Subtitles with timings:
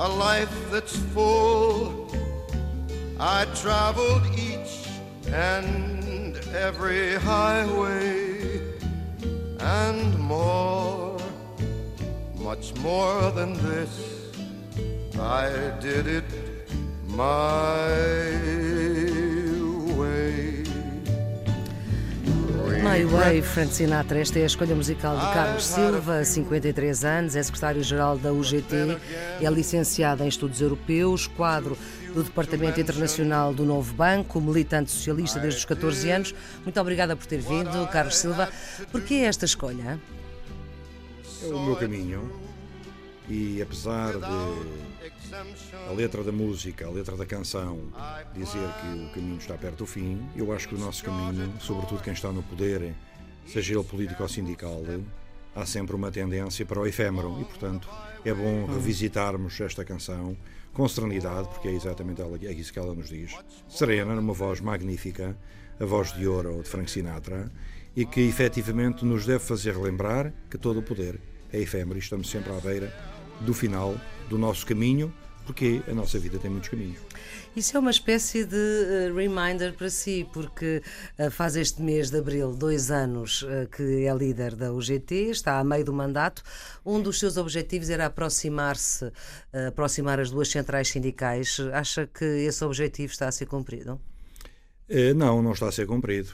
[0.00, 2.08] a life that's full.
[3.18, 4.86] I traveled each
[5.26, 8.60] and every highway
[9.58, 11.18] and more,
[12.36, 14.30] much more than this.
[15.18, 16.30] I did it
[17.08, 18.67] my
[22.88, 24.18] My Way, Frank Sinatra.
[24.18, 28.98] Esta é a escolha musical de Carlos Silva, 53 anos, é secretário-geral da UGT,
[29.42, 31.76] é licenciado em Estudos Europeus, quadro
[32.14, 36.34] do Departamento Internacional do Novo Banco, militante socialista desde os 14 anos.
[36.64, 38.48] Muito obrigada por ter vindo, Carlos Silva.
[38.90, 40.00] Por que esta escolha?
[41.42, 42.32] É o meu caminho
[43.28, 44.97] e apesar de
[45.88, 47.92] a letra da música, a letra da canção
[48.34, 52.02] dizer que o caminho está perto do fim, eu acho que o nosso caminho, sobretudo
[52.02, 52.94] quem está no poder,
[53.46, 54.82] seja ele político ou sindical,
[55.54, 57.88] há sempre uma tendência para o efêmero e, portanto,
[58.24, 60.36] é bom revisitarmos esta canção
[60.72, 63.34] com serenidade, porque é exatamente ela, é isso que ela nos diz.
[63.68, 65.36] Serena, numa voz magnífica,
[65.80, 67.50] a voz de ouro de Frank Sinatra,
[67.96, 71.20] e que efetivamente nos deve fazer lembrar que todo o poder
[71.52, 73.94] é efêmero e estamos sempre à beira do final
[74.28, 75.12] do nosso caminho,
[75.46, 76.98] porque a nossa vida tem muitos caminhos.
[77.56, 80.82] Isso é uma espécie de uh, reminder para si, porque
[81.18, 85.58] uh, faz este mês de abril dois anos uh, que é líder da UGT, está
[85.58, 86.42] a meio do mandato.
[86.84, 89.10] Um dos seus objetivos era aproximar-se,
[89.66, 91.58] aproximar as duas centrais sindicais.
[91.72, 94.00] Acha que esse objetivo está a ser cumprido?
[95.16, 96.30] não, não está a ser cumprido.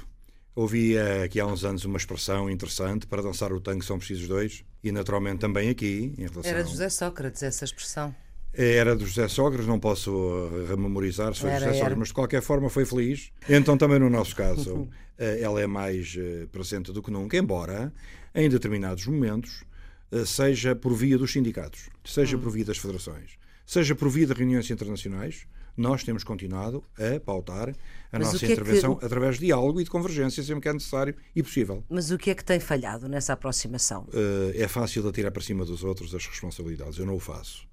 [0.55, 4.65] Ouvi aqui há uns anos uma expressão interessante: para dançar o tango são precisos dois,
[4.85, 6.43] e naturalmente também aqui, em relação.
[6.45, 8.15] Era de José Sócrates essa expressão.
[8.53, 12.43] Era do José Sócrates, não posso rememorizar se foi era, José Sócrates, mas de qualquer
[12.43, 13.33] forma foi feliz.
[13.49, 17.93] Então, também no nosso caso, eh, ela é mais eh, presente do que nunca, embora
[18.33, 19.65] em determinados momentos
[20.13, 23.33] eh, seja por via dos sindicatos, seja por via das federações,
[23.67, 27.71] seja por via de reuniões internacionais, nós temos continuado a pautar
[28.13, 29.05] a Mas nossa intervenção é que...
[29.07, 31.83] através de diálogo e de convergência, sempre que é necessário e possível.
[31.89, 34.03] Mas o que é que tem falhado nessa aproximação?
[34.05, 36.99] Uh, é fácil atirar para cima dos outros as responsabilidades.
[36.99, 37.67] Eu não o faço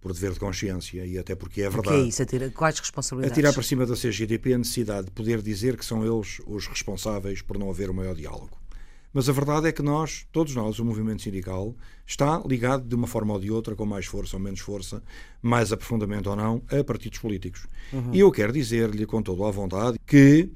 [0.00, 1.88] por dever de consciência e até porque é verdade.
[1.88, 2.22] O que é isso?
[2.22, 3.32] Atira, quais responsabilidades?
[3.32, 7.42] Atirar para cima da CGDP a necessidade de poder dizer que são eles os responsáveis
[7.42, 8.58] por não haver o maior diálogo.
[9.12, 11.74] Mas a verdade é que nós, todos nós, o movimento sindical,
[12.06, 15.02] está ligado de uma forma ou de outra, com mais força ou menos força,
[15.40, 17.66] mais aprofundamento ou não, a partidos políticos.
[17.92, 18.10] Uhum.
[18.12, 20.50] E eu quero dizer-lhe com toda a vontade que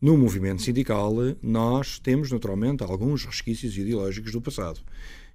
[0.00, 4.80] no movimento sindical nós temos naturalmente alguns resquícios ideológicos do passado.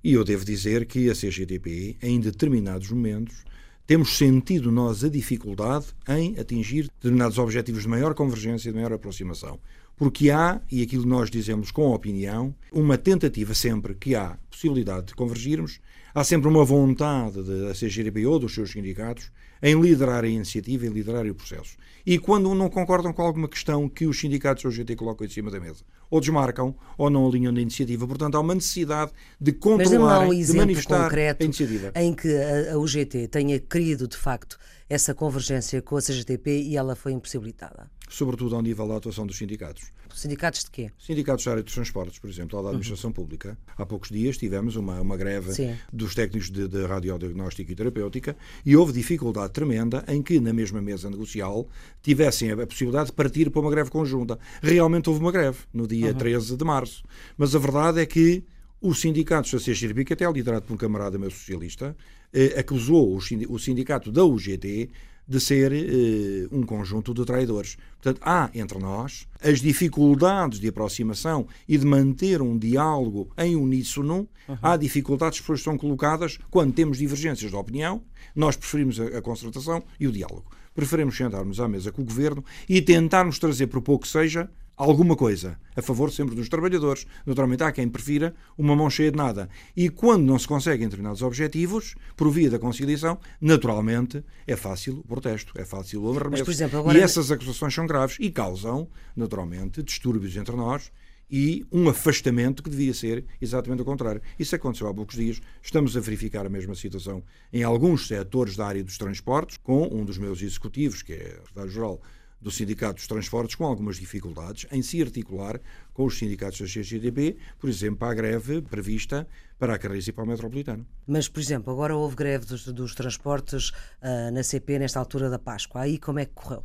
[0.03, 3.43] E eu devo dizer que a CGTP, em determinados momentos,
[3.85, 8.93] temos sentido nós a dificuldade em atingir determinados objetivos de maior convergência e de maior
[8.93, 9.59] aproximação.
[9.95, 15.15] Porque há, e aquilo nós dizemos com opinião, uma tentativa sempre que há possibilidade de
[15.15, 15.79] convergirmos,
[16.13, 19.31] há sempre uma vontade da CGRB ou dos seus sindicatos
[19.61, 21.77] em liderar a iniciativa, em liderar o processo.
[22.05, 25.29] E quando não concordam com alguma questão que os sindicatos ou o GT colocam em
[25.29, 28.05] cima da mesa, ou desmarcam, ou não alinham na iniciativa.
[28.05, 31.91] Portanto, há uma necessidade de controlar, um de manifestar concreto a iniciativa.
[31.95, 34.59] em que a, a UGT tenha querido, de facto,
[34.89, 37.89] essa convergência com a CGTP e ela foi impossibilitada?
[38.09, 39.91] Sobretudo ao nível da atuação dos sindicatos.
[40.13, 40.91] Sindicatos de quê?
[40.99, 43.13] Sindicatos da área dos transportes, por exemplo, ou da administração uhum.
[43.13, 43.57] pública.
[43.77, 45.75] Há poucos dias tivemos uma, uma greve Sim.
[45.91, 48.35] dos técnicos de, de radiodiagnóstico e terapêutica
[48.65, 51.67] e houve dificuldade tremenda em que, na mesma mesa negocial,
[52.01, 54.37] tivessem a possibilidade de partir para uma greve conjunta.
[54.61, 56.17] Realmente houve uma greve no dia uhum.
[56.17, 57.03] 13 de março.
[57.37, 58.43] Mas a verdade é que
[58.79, 61.95] os sindicatos da CGRB, que até liderado por um camarada meu socialista,
[62.33, 64.89] eh, acusou o sindicato da UGT
[65.27, 67.77] de ser eh, um conjunto de traidores.
[68.01, 74.27] Portanto, há entre nós as dificuldades de aproximação e de manter um diálogo em uníssono.
[74.47, 74.57] Uhum.
[74.61, 78.01] Há dificuldades que são colocadas quando temos divergências de opinião.
[78.35, 80.45] Nós preferimos a, a concertação e o diálogo.
[80.75, 85.15] Preferimos sentarmos à mesa com o governo e tentarmos trazer, por pouco que seja, alguma
[85.15, 87.05] coisa a favor sempre dos trabalhadores.
[87.25, 89.49] Naturalmente, há quem prefira uma mão cheia de nada.
[89.75, 95.07] E quando não se conseguem determinados objetivos, por via da conciliação, naturalmente é fácil o
[95.07, 96.63] protesto, é fácil o arremesso.
[96.63, 96.97] Agora...
[96.97, 100.91] E essas acusações são graves e causam, naturalmente, distúrbios entre nós
[101.29, 104.21] e um afastamento que devia ser exatamente o contrário.
[104.37, 105.41] Isso aconteceu há poucos dias.
[105.63, 110.05] Estamos a verificar a mesma situação em alguns setores da área dos transportes, com um
[110.05, 112.01] dos meus executivos, que é o secretário-geral
[112.43, 115.59] do Sindicato dos Transportes, com algumas dificuldades em se articular
[115.93, 119.25] com os sindicatos da CGTB, por exemplo, para a greve prevista
[119.57, 120.85] para a Carris e para o Metropolitano.
[121.07, 125.39] Mas, por exemplo, agora houve greve dos, dos transportes uh, na CP nesta altura da
[125.39, 125.81] Páscoa.
[125.81, 126.63] Aí como é que correu?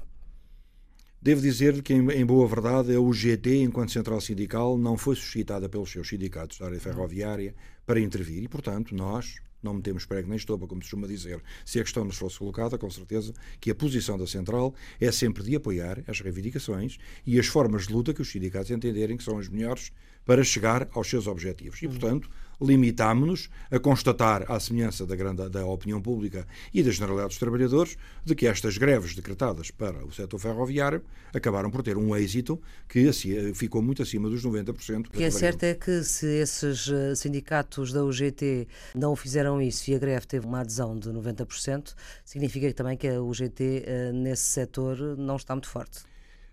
[1.23, 5.91] Devo dizer que, em, boa verdade, a UGT, enquanto central sindical, não foi suscitada pelos
[5.91, 7.55] seus sindicatos da área ferroviária
[7.85, 11.43] para intervir e, portanto, nós não metemos prego nem estopa, como se costuma dizer.
[11.65, 15.43] Se a questão nos fosse colocada, com certeza que a posição da central é sempre
[15.43, 19.39] de apoiar as reivindicações e as formas de luta que os sindicatos entenderem que são
[19.39, 19.93] as melhores
[20.25, 21.81] para chegar aos seus objetivos.
[21.83, 27.29] E, portanto, limitámo-nos a constatar, à semelhança da, grande, da opinião pública e da generalidade
[27.29, 31.03] dos trabalhadores, de que estas greves decretadas para o setor ferroviário
[31.33, 33.11] acabaram por ter um êxito que
[33.55, 35.07] ficou muito acima dos 90%.
[35.07, 39.91] O que é certo é que se esses eh, sindicatos da UGT não fizeram isso
[39.91, 41.95] e a greve teve uma adesão de 90%,
[42.25, 46.01] significa também que a UGT eh, nesse setor não está muito forte.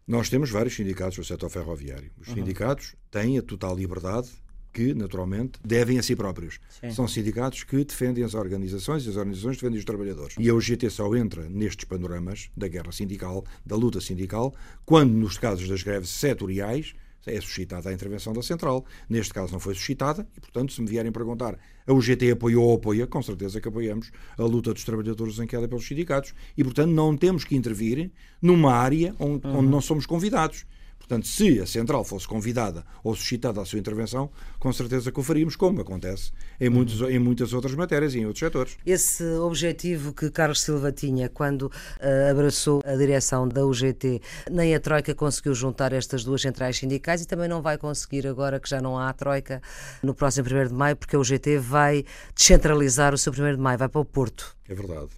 [0.07, 2.12] Nós temos vários sindicatos no setor ferroviário.
[2.19, 2.36] Os uhum.
[2.36, 4.30] sindicatos têm a total liberdade
[4.75, 6.60] que, naturalmente, devem a si próprios.
[6.81, 6.92] Sim.
[6.92, 10.36] São sindicatos que defendem as organizações e as organizações defendem os trabalhadores.
[10.38, 14.54] E a UGT só entra nestes panoramas da guerra sindical, da luta sindical,
[14.86, 16.94] quando, nos casos das greves setoriais,
[17.25, 18.86] é suscitada a intervenção da central.
[19.10, 21.57] Neste caso não foi suscitada e, portanto, se me vierem perguntar
[21.88, 25.69] a UGT apoiou ou apoia, com certeza que apoiamos a luta dos trabalhadores em queda
[25.69, 26.33] pelos sindicatos.
[26.57, 28.12] E, portanto, não temos que intervir
[28.42, 29.60] numa área onde, uhum.
[29.60, 30.66] onde não somos convidados.
[31.07, 34.31] Portanto, se a Central fosse convidada ou suscitada a sua intervenção,
[34.65, 38.25] com certeza que o faríamos, como acontece em, muitos, em muitas outras matérias e em
[38.25, 38.77] outros setores.
[38.83, 44.19] Esse objetivo que Carlos Silva tinha quando uh, abraçou a direção da UGT,
[44.50, 48.59] nem a Troika conseguiu juntar estas duas centrais sindicais e também não vai conseguir agora
[48.59, 49.62] que já não há a Troika
[50.01, 52.03] no próximo 1 de maio, porque a UGT vai
[52.33, 54.56] descentralizar o seu 1 de maio, vai para o Porto.
[54.68, 55.09] É verdade.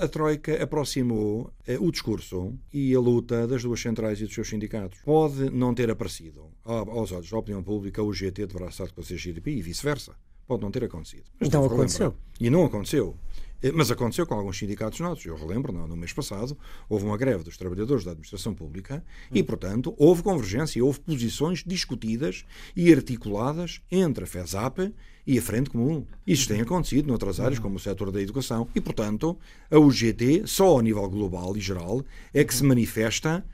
[0.00, 4.48] A Troika aproximou eh, o discurso e a luta das duas centrais e dos seus
[4.48, 5.00] sindicatos.
[5.04, 9.04] Pode não ter aparecido aos olhos da opinião pública o GT de braçar com a
[9.04, 10.14] CGTP e vice-versa.
[10.46, 11.24] Pode não ter acontecido.
[11.40, 12.14] Mas então aconteceu.
[12.40, 13.16] E não aconteceu.
[13.62, 15.24] Eh, mas aconteceu com alguns sindicatos nossos.
[15.24, 16.56] Eu relembro, no mês passado,
[16.88, 22.44] houve uma greve dos trabalhadores da administração pública e, portanto, houve convergência, houve posições discutidas
[22.76, 24.94] e articuladas entre a FESAP
[25.26, 26.06] e a Frente Comum.
[26.26, 28.68] Isso tem acontecido noutras áreas, como o setor da educação.
[28.74, 29.38] E, portanto,
[29.70, 33.44] a UGT, só ao nível global e geral, é que se manifesta,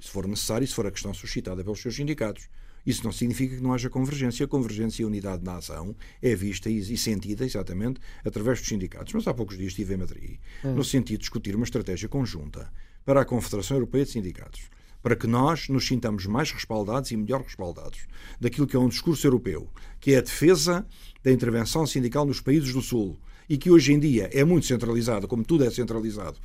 [0.00, 2.48] se for necessário, se for a questão suscitada pelos seus sindicatos.
[2.86, 4.44] Isso não significa que não haja convergência.
[4.44, 9.12] A convergência e a unidade na ação é vista e sentida exatamente através dos sindicatos.
[9.12, 10.74] Mas há poucos dias estive em Madrid, hum.
[10.74, 12.72] no sentido de discutir uma estratégia conjunta
[13.04, 14.70] para a Confederação Europeia de Sindicatos
[15.02, 18.06] para que nós nos sintamos mais respaldados e melhor respaldados
[18.38, 19.68] daquilo que é um discurso europeu,
[19.98, 20.86] que é a defesa
[21.22, 23.18] da intervenção sindical nos países do Sul
[23.48, 26.38] e que hoje em dia é muito centralizado, como tudo é centralizado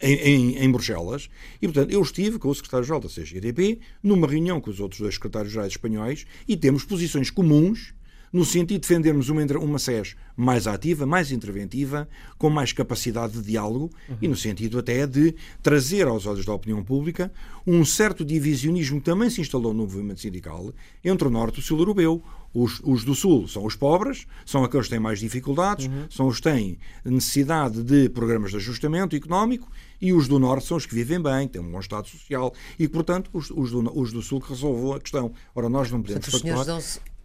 [0.00, 1.28] em, em, em Bruxelas.
[1.60, 5.14] E, portanto, eu estive com o secretário-geral da CGTP numa reunião com os outros dois
[5.14, 7.94] secretários-gerais espanhóis e temos posições comuns
[8.32, 13.42] no sentido de defendermos uma, uma SES mais ativa, mais interventiva, com mais capacidade de
[13.42, 14.16] diálogo uhum.
[14.20, 17.32] e no sentido até de trazer aos olhos da opinião pública
[17.66, 20.72] um certo divisionismo que também se instalou no movimento sindical
[21.04, 22.22] entre o Norte e o Sul Europeu.
[22.54, 26.06] Os, os, do Sul são os pobres, são aqueles que têm mais dificuldades, uhum.
[26.08, 30.76] são os que têm necessidade de programas de ajustamento económico e os do Norte são
[30.76, 34.10] os que vivem bem, têm um bom estado social e, portanto, os, os, do, os
[34.10, 35.32] do Sul que resolvam a questão.
[35.54, 36.64] Ora, nós não podemos factuar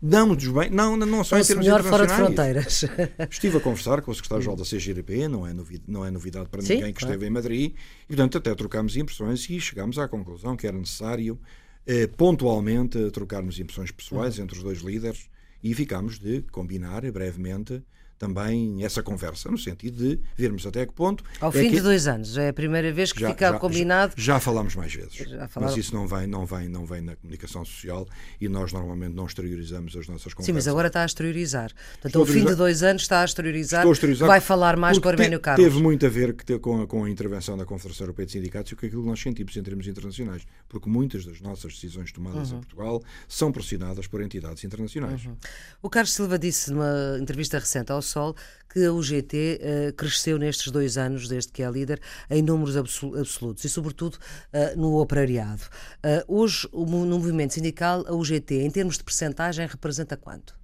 [0.01, 2.85] damos bem, não, não só em termos melhor fora de fronteiras.
[3.29, 6.61] Estive a conversar com o secretário-geral da CGRP, não é, novidade, não é novidade para
[6.61, 7.13] Sim, ninguém que claro.
[7.13, 7.73] esteve em Madrid,
[8.05, 11.39] e portanto até trocámos impressões e chegámos à conclusão que era necessário
[11.85, 14.45] eh, pontualmente trocarmos impressões pessoais uhum.
[14.45, 15.29] entre os dois líderes
[15.63, 17.83] e ficámos de combinar brevemente
[18.21, 21.23] também essa conversa, no sentido de vermos até que ponto.
[21.39, 21.77] Ao é fim que...
[21.77, 24.13] de dois anos, é a primeira vez que já, fica já, combinado.
[24.15, 25.25] Já, já falámos mais vezes,
[25.59, 28.07] mas isso não vem, não, vem, não vem na comunicação social
[28.39, 30.45] e nós normalmente não exteriorizamos as nossas conversas.
[30.45, 31.71] Sim, mas agora está a exteriorizar.
[31.93, 35.09] Portanto, ao fim de dois anos está a exteriorizar, exteriorizar vai falar mais com o
[35.09, 35.65] Arménio Carlos.
[35.65, 38.75] Teve muito a ver com, a, com a intervenção da Confederação Europeia de Sindicatos e
[38.75, 42.57] com aquilo que nós sentimos em termos internacionais, porque muitas das nossas decisões tomadas uhum.
[42.57, 45.25] em Portugal são pressionadas por entidades internacionais.
[45.25, 45.35] Uhum.
[45.81, 48.35] O Carlos Silva disse numa entrevista recente ao Sol
[48.71, 51.99] que a UGT uh, eh, cresceu nestes dois anos, desde que é líder,
[52.29, 55.63] em números absolutos e, sobretudo, uh, no operariado.
[55.97, 60.55] Uh, hoje, no movimento sindical, a UGT, em termos de percentagem, representa quanto?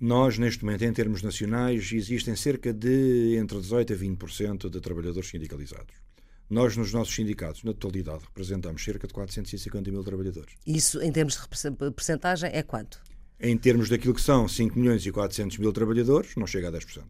[0.00, 5.28] Nós, neste momento, em termos nacionais, existem cerca de entre 18% a 20% de trabalhadores
[5.28, 5.94] sindicalizados.
[6.50, 10.54] Nós, nos nossos sindicatos, na totalidade, representamos cerca de 450 mil trabalhadores.
[10.66, 13.02] Isso, em termos de percentagem, é quanto?
[13.40, 17.04] Em termos daquilo que são 5 milhões e 400 mil trabalhadores, não chega a 10%.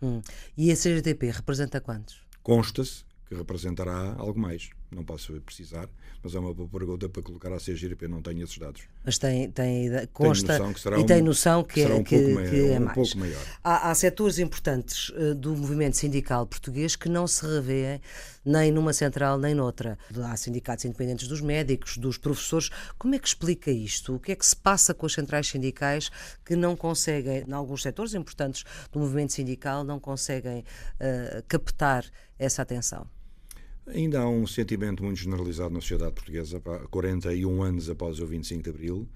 [0.00, 0.20] Hum.
[0.56, 2.22] E a CGTP representa quantos?
[2.42, 4.70] Consta-se que representará algo mais.
[4.94, 5.88] Não posso precisar,
[6.22, 8.82] mas é uma boa pergunta para colocar à CGTP, não tenho esses dados.
[9.04, 12.78] Mas tem, tem consta tem e tem noção que, é, um que, maior, que é
[12.78, 12.94] um mais.
[12.94, 13.42] Pouco maior.
[13.64, 18.00] Há, há setores importantes uh, do movimento sindical português que não se revêem
[18.44, 19.98] nem numa central nem noutra.
[20.24, 22.70] Há sindicatos independentes dos médicos, dos professores.
[22.98, 24.14] Como é que explica isto?
[24.14, 26.10] O que é que se passa com as centrais sindicais
[26.44, 32.04] que não conseguem, em alguns setores importantes do movimento sindical, não conseguem uh, captar
[32.38, 33.06] essa atenção?
[33.86, 36.60] Ainda há um sentimento muito generalizado na sociedade portuguesa,
[36.90, 39.08] 41 anos após o 25 de Abril,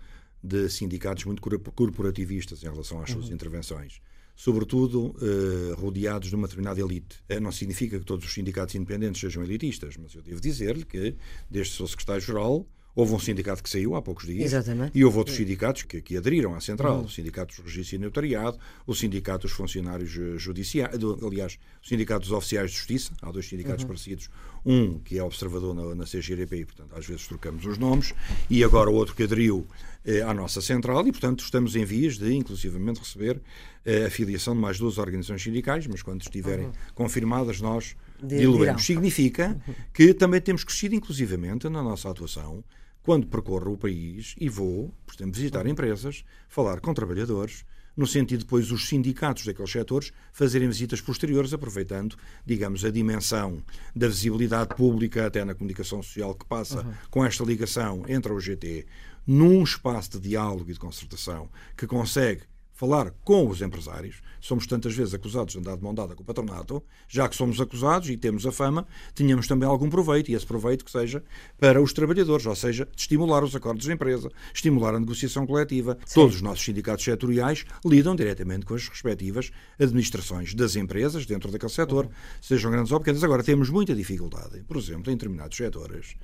[0.42, 1.40] de sindicatos muito
[1.72, 3.34] corporativistas em relação às suas uhum.
[3.34, 4.00] intervenções.
[4.34, 7.22] Sobretudo eh, rodeados de uma determinada elite.
[7.28, 11.16] Eh, não significa que todos os sindicatos independentes sejam elitistas, mas eu devo dizer-lhe que,
[11.50, 14.98] desde que sou secretário-geral, Houve um sindicato que saiu há poucos dias Exatamente.
[14.98, 16.96] e houve outros sindicatos que, que aderiram à central.
[16.96, 17.04] Uhum.
[17.04, 22.20] O Sindicato dos Registros e Notariado, o Sindicato dos Funcionários eh, Judiciais, aliás, o Sindicato
[22.20, 23.12] dos Oficiais de Justiça.
[23.20, 23.88] Há dois sindicatos uhum.
[23.88, 24.30] parecidos.
[24.64, 28.14] Um que é observador na, na portanto, às vezes trocamos os nomes,
[28.48, 29.66] e agora o outro que aderiu
[30.02, 33.42] eh, à nossa central, e, portanto, estamos em vias de, inclusivamente, receber
[33.84, 36.72] eh, a filiação de mais duas organizações sindicais, mas quando estiverem uhum.
[36.94, 38.86] confirmadas, nós diluímos.
[38.86, 39.74] Significa uhum.
[39.92, 42.64] que também temos crescido, inclusivamente, na nossa atuação
[43.06, 47.64] quando percorro o país e vou, por exemplo, visitar empresas, falar com trabalhadores,
[47.96, 53.62] no sentido depois os sindicatos daqueles setores fazerem visitas posteriores, aproveitando, digamos, a dimensão
[53.94, 56.92] da visibilidade pública até na comunicação social que passa uhum.
[57.08, 58.84] com esta ligação entre a UGT
[59.24, 62.42] num espaço de diálogo e de concertação que consegue
[62.76, 64.20] falar com os empresários.
[64.38, 67.60] Somos tantas vezes acusados de andar de mão dada com o patronato, já que somos
[67.60, 71.24] acusados e temos a fama, tínhamos também algum proveito, e esse proveito que seja
[71.58, 75.98] para os trabalhadores, ou seja, estimular os acordos de empresa, estimular a negociação coletiva.
[76.04, 76.20] Sim.
[76.20, 81.72] Todos os nossos sindicatos setoriais lidam diretamente com as respectivas administrações das empresas dentro daquele
[81.72, 82.10] setor, uhum.
[82.42, 83.24] sejam grandes ou pequenas.
[83.24, 86.14] Agora, temos muita dificuldade, por exemplo, em determinados setores,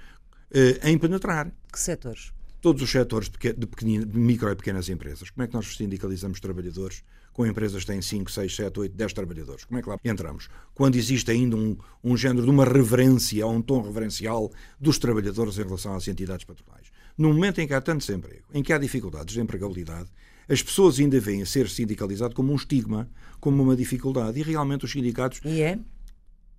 [0.52, 1.50] eh, em penetrar.
[1.72, 2.30] Que setores?
[2.62, 5.28] Todos os setores de, de, de, micro e pequenas empresas.
[5.28, 7.02] Como é que nós sindicalizamos trabalhadores
[7.32, 9.64] com empresas que têm 5, 6, 7, 8, 10 trabalhadores?
[9.64, 10.48] Como é que lá entramos?
[10.72, 14.50] Quando existe ainda um, um género de uma reverência, ou um tom reverencial
[14.80, 16.86] dos trabalhadores em relação às entidades patronais.
[17.18, 20.08] No momento em que há tanto desemprego, em que há dificuldades de empregabilidade,
[20.48, 24.38] as pessoas ainda veem ser sindicalizado como um estigma, como uma dificuldade.
[24.38, 25.40] E realmente os sindicatos.
[25.44, 25.80] E é?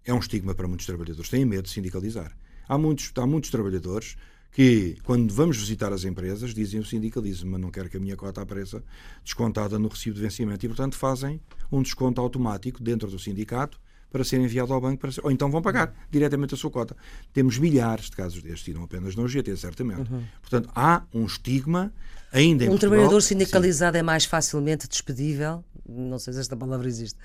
[0.04, 1.30] É um estigma para muitos trabalhadores.
[1.30, 2.38] Têm medo de sindicalizar.
[2.68, 4.18] Há muitos, há muitos trabalhadores
[4.54, 8.16] que, quando vamos visitar as empresas, dizem o sindicalismo, mas não quero que a minha
[8.16, 8.84] cota apareça
[9.24, 10.64] descontada no recibo de vencimento.
[10.64, 11.42] E, portanto, fazem
[11.72, 13.82] um desconto automático dentro do sindicato
[14.12, 16.96] para ser enviado ao banco, para ser, ou então vão pagar diretamente a sua cota.
[17.34, 20.12] Temos milhares de casos destes, e não apenas no GT, certamente.
[20.12, 20.24] Uhum.
[20.40, 21.92] Portanto, há um estigma
[22.32, 24.02] ainda em Um Portugal, trabalhador sindicalizado sim.
[24.02, 25.64] é mais facilmente despedível?
[25.90, 27.18] Não sei se esta palavra existe.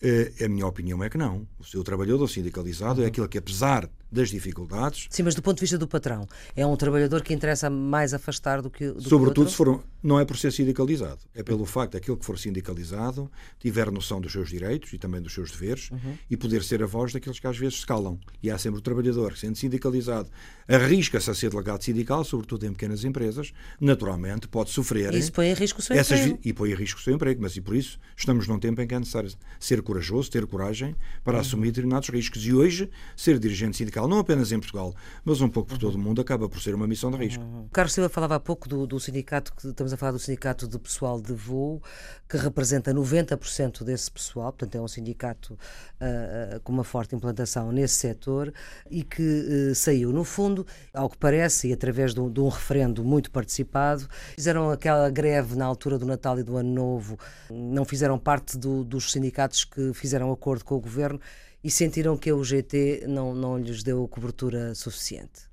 [0.00, 1.44] Uh, a minha opinião é que não.
[1.58, 3.04] O seu trabalhador sindicalizado é uhum.
[3.06, 5.06] é aquele que, apesar das dificuldades.
[5.10, 8.60] Sim, mas do ponto de vista do patrão, é um trabalhador que interessa mais afastar
[8.60, 8.88] do que.
[8.88, 9.82] Do sobretudo que se for.
[10.02, 14.20] Não é por ser sindicalizado, é pelo facto de aquele que for sindicalizado tiver noção
[14.20, 16.18] dos seus direitos e também dos seus deveres uhum.
[16.28, 18.18] e poder ser a voz daqueles que às vezes se calam.
[18.42, 20.28] E há sempre o trabalhador que, sendo sindicalizado,
[20.68, 25.14] arrisca-se a ser delegado sindical, sobretudo em pequenas empresas, naturalmente pode sofrer.
[25.14, 26.40] Isso põe em risco o seu essas, emprego.
[26.44, 28.86] E põe em risco o seu emprego, mas e por isso estamos num tempo em
[28.88, 31.40] que é necessário ser corajoso, ter coragem para uhum.
[31.40, 32.44] assumir determinados riscos.
[32.44, 34.94] E hoje, ser dirigente sindical não apenas em Portugal,
[35.24, 37.42] mas um pouco por todo o mundo, acaba por ser uma missão de risco.
[37.42, 37.68] Uhum.
[37.72, 40.78] Carlos Silva falava há pouco do, do sindicato, que estamos a falar do sindicato de
[40.78, 41.82] pessoal de voo,
[42.28, 47.94] que representa 90% desse pessoal, portanto é um sindicato uh, com uma forte implantação nesse
[47.94, 48.52] setor
[48.90, 52.48] e que uh, saiu, no fundo, ao que parece, e através de um, de um
[52.48, 57.18] referendo muito participado, fizeram aquela greve na altura do Natal e do Ano Novo,
[57.50, 61.20] não fizeram parte do, dos sindicatos que fizeram acordo com o governo
[61.62, 65.50] e sentiram que a UGT não, não lhes deu cobertura suficiente?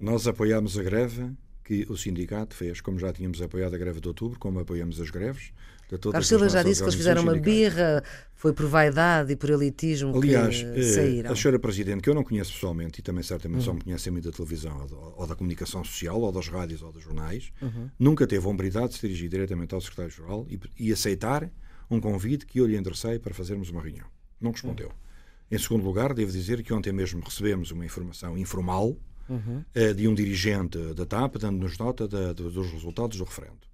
[0.00, 1.32] Nós apoiámos a greve
[1.68, 5.10] que o sindicato fez, como já tínhamos apoiado a greve de outubro, como apoiamos as
[5.10, 5.52] greves.
[5.90, 8.02] De todas Carlos Silva já disse que eles fizeram uma birra,
[8.34, 11.32] foi por vaidade e por elitismo Aliás, que eh, saíram.
[11.32, 13.64] a senhora Presidente, que eu não conheço pessoalmente e também certamente uhum.
[13.64, 16.82] só me conhece a mim da televisão ou, ou, da comunicação social, ou das rádios
[16.82, 17.90] ou dos jornais, uhum.
[17.98, 21.50] nunca teve a hombridade de se dirigir diretamente ao Secretário-Geral e, e, aceitar
[21.90, 24.06] um convite que eu lhe enderecei para fazermos uma reunião.
[24.40, 24.88] Não respondeu.
[24.88, 25.07] Uhum.
[25.50, 28.96] Em segundo lugar, devo dizer que ontem mesmo recebemos uma informação informal
[29.28, 29.64] uhum.
[29.74, 33.68] uh, de um dirigente da TAP dando-nos nota dos resultados do referendo.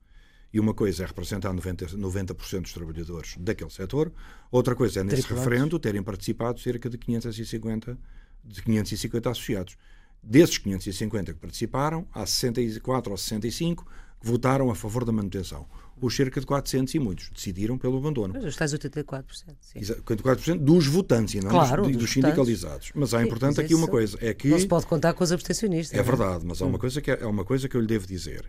[0.53, 4.13] E uma coisa é representar 90%, 90 dos trabalhadores daquele setor,
[4.53, 7.99] outra coisa é nesse referendo terem participado cerca de 550
[8.45, 9.77] de 550 associados.
[10.23, 13.85] Desses 550 que participaram, há 64 ou 65
[14.21, 15.67] que votaram a favor da manutenção.
[16.05, 18.35] Os cerca de 400 e muitos decidiram pelo abandono.
[18.35, 19.25] Mas tais 84%.
[19.61, 19.81] Sim.
[19.81, 22.93] 84% dos votantes e não claro, dos, dos, dos sindicalizados.
[22.95, 24.49] Mas há importante aqui uma coisa: é que.
[24.49, 25.97] Não se pode contar com os abstencionistas.
[25.97, 26.79] É, é verdade, mas há uma, hum.
[26.79, 28.45] coisa que é, é uma coisa que eu lhe devo dizer.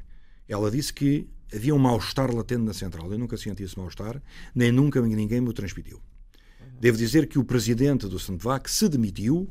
[0.49, 3.09] Ela disse que havia um mal-estar latente na central.
[3.09, 4.21] Eu nunca senti esse mal-estar,
[4.53, 6.01] nem nunca ninguém me o transmitiu.
[6.79, 9.49] Devo dizer que o presidente do SNTVAC se demitiu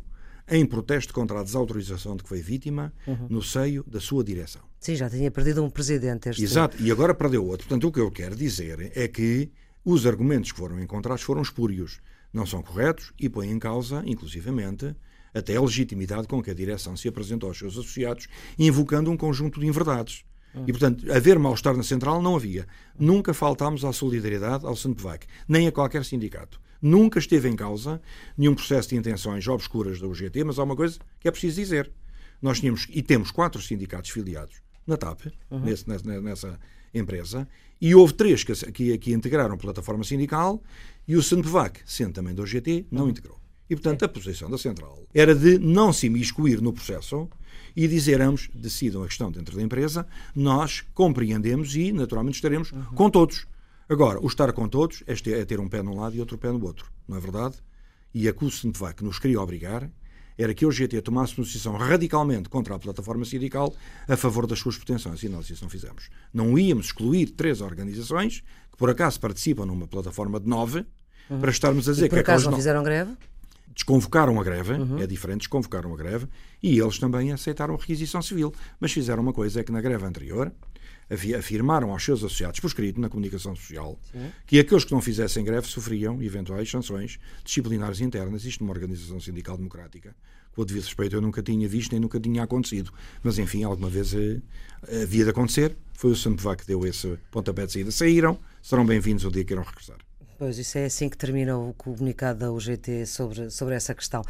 [0.49, 3.27] em protesto contra a desautorização de que foi vítima uhum.
[3.31, 4.63] no seio da sua direção.
[4.85, 6.29] Sim, já tinha perdido um presidente.
[6.29, 6.45] Este...
[6.45, 7.67] Exato, e agora perdeu outro.
[7.67, 9.51] Portanto, o que eu quero dizer é que
[9.83, 14.95] os argumentos que foram encontrados foram espúrios, não são corretos e põem em causa, inclusivamente,
[15.33, 19.59] até a legitimidade com que a direção se apresentou aos seus associados, invocando um conjunto
[19.59, 20.23] de inverdades.
[20.67, 22.67] E, portanto, haver mal-estar na central não havia.
[22.99, 26.61] Nunca faltámos à solidariedade ao SNPVAC, nem a qualquer sindicato.
[26.83, 28.03] Nunca esteve em causa
[28.37, 31.91] nenhum processo de intenções obscuras da UGT, mas há uma coisa que é preciso dizer.
[32.43, 35.61] Nós tínhamos e temos quatro sindicatos filiados na TAP, uhum.
[35.61, 36.61] nesse, nessa, nessa,
[36.93, 37.49] empresa,
[37.81, 40.63] e houve três que, que, que integraram a plataforma sindical
[41.09, 43.09] e o SNPVAC, sendo também da UGT, não uhum.
[43.11, 43.39] integrou.
[43.69, 47.29] E, portanto, a posição da Central era de não se imiscuir no processo
[47.75, 52.85] e dizer ambos decidam a questão dentro da empresa, nós compreendemos e, naturalmente, estaremos uhum.
[52.95, 53.47] com todos.
[53.89, 56.65] Agora, o estar com todos é ter um pé num lado e outro pé no
[56.65, 57.57] outro, não é verdade?
[58.15, 59.91] E a que o que nos queria obrigar
[60.37, 63.75] era que o GT tomasse decisão radicalmente contra a plataforma sindical
[64.09, 66.11] a favor das suas pretensões, e nós isso não fizemos.
[66.33, 70.85] Não íamos excluir três organizações que, por acaso, participam numa plataforma de nove,
[71.31, 71.41] uhum.
[71.41, 73.17] para estarmos a dizer e por que acaso é que não fizeram greve?
[73.75, 74.99] desconvocaram a greve, uhum.
[74.99, 76.29] é diferente, desconvocaram a greve,
[76.63, 78.55] e eles também aceitaram a requisição civil.
[78.79, 80.53] Mas fizeram uma coisa, é que na greve anterior
[81.11, 84.31] afirmaram aos seus associados, por escrito, na comunicação social, Sim.
[84.47, 89.57] que aqueles que não fizessem greve sofriam eventuais sanções disciplinares internas, isto numa organização sindical
[89.57, 90.15] democrática.
[90.55, 92.93] Com o devido respeito, eu nunca tinha visto nem nunca tinha acontecido.
[93.23, 94.41] Mas, enfim, alguma vez eh,
[95.03, 95.77] havia de acontecer.
[95.95, 97.91] Foi o Sampevá que deu esse pontapé de saída.
[97.91, 99.99] Saíram, serão bem-vindos o dia que irão regressar.
[100.45, 104.23] Pois, isso é assim que termina o comunicado da UGT sobre, sobre essa questão.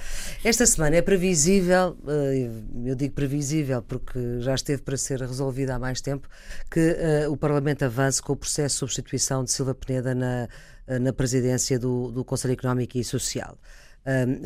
[0.45, 2.49] Esta semana é previsível, eh,
[2.87, 6.29] eu digo previsível porque já esteve para ser resolvida há mais tempo,
[6.71, 6.79] que
[7.27, 10.49] uh, o Parlamento avance com o processo de substituição de Silva Peneda na,
[10.87, 13.59] eh, na presidência do, do Conselho Económico e Social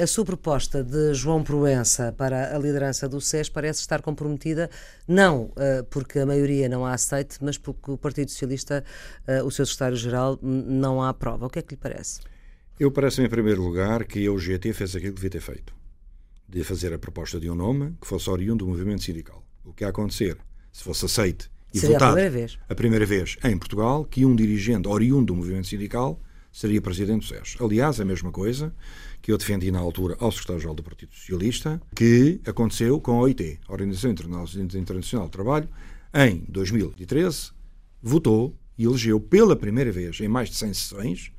[0.01, 4.71] a sua proposta de João Proença para a liderança do SES parece estar comprometida,
[5.07, 8.85] não ah, porque a maioria não a aceite, mas porque o Partido Socialista,
[9.27, 11.47] ah, o seu secretário-geral, não a aprova.
[11.47, 12.21] O que é que lhe parece?
[12.79, 15.75] Eu parece-me, em primeiro lugar, que a UGT fez aquilo que devia ter feito.
[16.49, 19.45] De fazer a proposta de um nome que fosse oriundo do movimento sindical.
[19.65, 20.39] O que ia acontecer,
[20.73, 22.59] se fosse aceite e Seria votado a primeira vez.
[22.69, 26.21] a primeira vez em Portugal, que um dirigente oriundo do movimento sindical
[26.59, 27.57] seria presidente do SES.
[27.61, 28.75] Aliás, a mesma coisa
[29.23, 33.61] que eu defendi na altura ao secretário-geral do Partido Socialista, que aconteceu com a OIT,
[33.69, 35.69] a Organização Internacional do Trabalho,
[36.13, 37.53] em 2013,
[38.03, 41.33] votou e elegeu pela primeira vez em mais de 100 sessões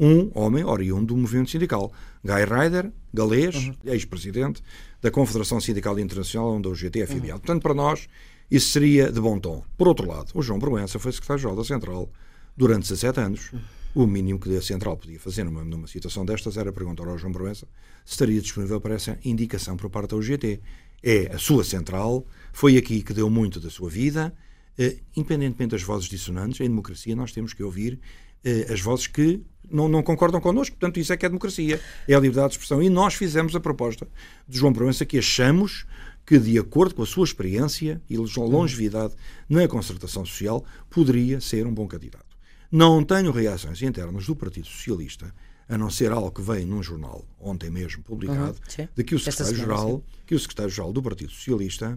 [0.00, 1.92] um homem oriundo do movimento sindical.
[2.24, 3.74] Guy Ryder, galês, uhum.
[3.84, 4.60] ex-presidente
[5.00, 7.34] da Confederação Sindical Internacional, onde o GT é filiado.
[7.34, 7.38] Uhum.
[7.38, 8.08] Portanto, para nós,
[8.50, 9.62] isso seria de bom tom.
[9.76, 12.10] Por outro lado, o João Proença foi secretário-geral da Central
[12.56, 13.52] durante 17 anos.
[13.52, 13.60] Uhum
[13.94, 17.32] o mínimo que a Central podia fazer numa, numa situação destas era perguntar ao João
[17.32, 17.66] Proença
[18.04, 20.60] se estaria disponível para essa indicação por parte da UGT.
[21.02, 24.34] É a sua Central, foi aqui que deu muito da sua vida,
[24.76, 28.00] eh, independentemente das vozes dissonantes, em democracia nós temos que ouvir
[28.44, 32.14] eh, as vozes que não, não, concordam connosco, portanto isso é que é democracia, é
[32.14, 32.82] a liberdade de expressão.
[32.82, 34.06] E nós fizemos a proposta
[34.46, 35.86] de João Proença que achamos
[36.26, 39.14] que, de acordo com a sua experiência e longevidade
[39.48, 42.33] na concertação social, poderia ser um bom candidato.
[42.74, 45.32] Não tenho reações internas do Partido Socialista,
[45.68, 49.18] a não ser algo que veio num jornal ontem mesmo publicado, uhum, de que o
[49.20, 51.96] secretário-geral, que o secretário-geral do Partido Socialista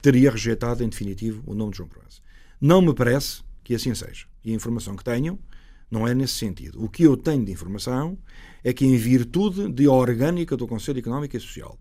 [0.00, 2.20] teria rejeitado em definitivo o nome de João Proença.
[2.60, 4.26] Não me parece que assim seja.
[4.44, 5.40] E a informação que tenho
[5.90, 6.80] não é nesse sentido.
[6.80, 8.16] O que eu tenho de informação
[8.62, 11.76] é que, em virtude de orgânica do Conselho Económico e Social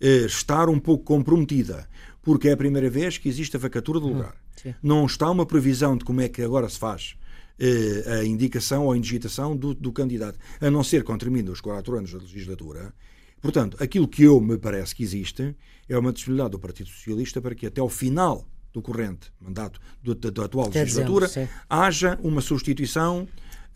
[0.00, 1.88] eh, estar um pouco comprometida,
[2.20, 4.34] porque é a primeira vez que existe a vacatura do uhum, lugar,
[4.82, 7.16] não está uma previsão de como é que agora se faz
[8.20, 11.96] a indicação ou a indigitação do, do, candidato, a não ser com termina os quatro
[11.96, 12.92] anos da legislatura.
[13.40, 15.54] Portanto, aquilo que eu me parece que existe
[15.88, 20.14] é uma disponibilidade do Partido Socialista para que até ao final do corrente mandato do,
[20.14, 21.28] da, da, atual legislatura
[21.68, 23.26] haja uma substituição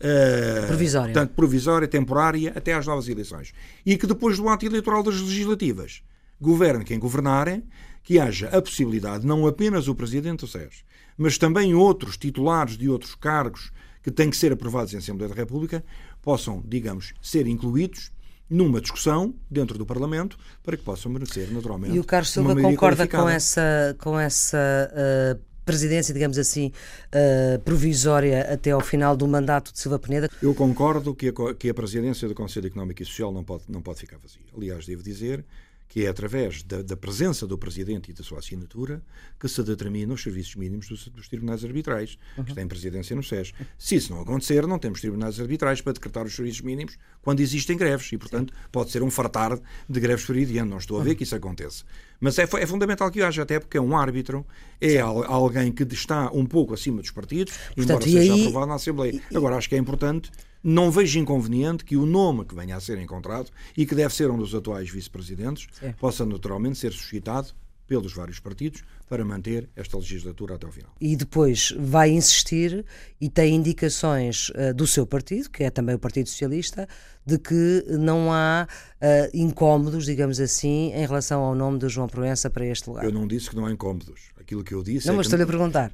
[0.01, 1.13] Uh, provisória.
[1.13, 3.53] Portanto, provisória, temporária, até às novas eleições.
[3.85, 6.01] E que depois do ato eleitoral das legislativas,
[6.39, 7.63] governe quem governarem,
[8.03, 10.83] que haja a possibilidade, não apenas o Presidente do SES,
[11.21, 15.35] mas também outros titulares de outros cargos que têm que ser aprovados em Assembleia da
[15.35, 15.83] República
[16.19, 18.11] possam, digamos, ser incluídos
[18.49, 21.95] numa discussão dentro do Parlamento para que possam merecer, naturalmente.
[21.95, 26.73] E o Carlos Silva concorda com essa, com essa uh, presidência, digamos assim,
[27.13, 30.27] uh, provisória até ao final do mandato de Silva Peneda?
[30.41, 33.81] Eu concordo que a, que a presidência do Conselho Económico e Social não pode, não
[33.81, 34.41] pode ficar vazia.
[34.57, 35.45] Aliás, devo dizer
[35.91, 39.03] que é através da, da, presença do Presidente e da sua assinatura
[39.37, 42.45] que se determinam os serviços mínimos dos, dos tribunais arbitrais, uhum.
[42.45, 43.51] que têm presidência no SES.
[43.77, 47.75] Se isso não acontecer, não temos tribunais arbitrais para decretar os serviços mínimos quando existem
[47.75, 48.59] greves e, portanto, Sim.
[48.71, 50.69] pode ser um fartar de greves adiante.
[50.69, 51.15] Não estou a ver uhum.
[51.17, 51.83] que isso aconteça.
[52.21, 54.47] Mas é, é, fundamental que haja, até porque é um árbitro,
[54.79, 58.41] é alguém que está um pouco acima dos partidos, portanto, embora seja aí...
[58.43, 59.21] aprovado na Assembleia.
[59.35, 60.31] Agora, acho que é importante
[60.63, 64.29] não vejo inconveniente que o nome que venha a ser encontrado e que deve ser
[64.29, 65.67] um dos atuais vice-presidentes
[65.99, 67.53] possa naturalmente ser suscitado
[67.91, 70.95] pelos vários partidos para manter esta legislatura até ao final.
[71.01, 72.85] E depois vai insistir
[73.19, 76.87] e tem indicações uh, do seu partido, que é também o Partido Socialista,
[77.25, 82.49] de que não há uh, incómodos, digamos assim, em relação ao nome de João Proença
[82.49, 83.03] para este lugar.
[83.03, 84.31] Eu não disse que não há incómodos.
[84.39, 85.91] Aquilo que eu disse não, é mas estou-lhe a perguntar.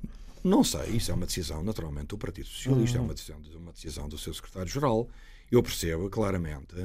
[0.47, 3.03] Não sei, isso é uma decisão, naturalmente, do Partido Socialista, uhum.
[3.03, 5.09] é uma decisão, uma decisão do seu secretário-geral.
[5.51, 6.75] Eu percebo claramente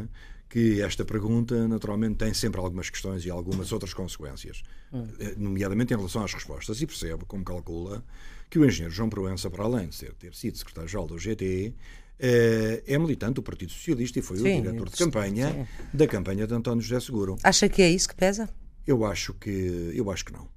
[0.48, 5.08] que esta pergunta, naturalmente, tem sempre algumas questões e algumas outras consequências, uhum.
[5.36, 8.04] nomeadamente em relação às respostas, e percebo, como calcula,
[8.50, 11.72] que o engenheiro João Proença, para além de ser, ter sido secretário-geral do GT,
[12.18, 15.66] eh, é militante do Partido Socialista e foi sim, o diretor de campanha sim.
[15.96, 17.36] da campanha de António José Seguro.
[17.42, 18.48] Acha que é isso que pesa?
[18.86, 20.48] Eu acho que eu acho que não.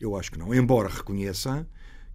[0.00, 0.54] Eu acho que não.
[0.54, 1.66] Embora reconheça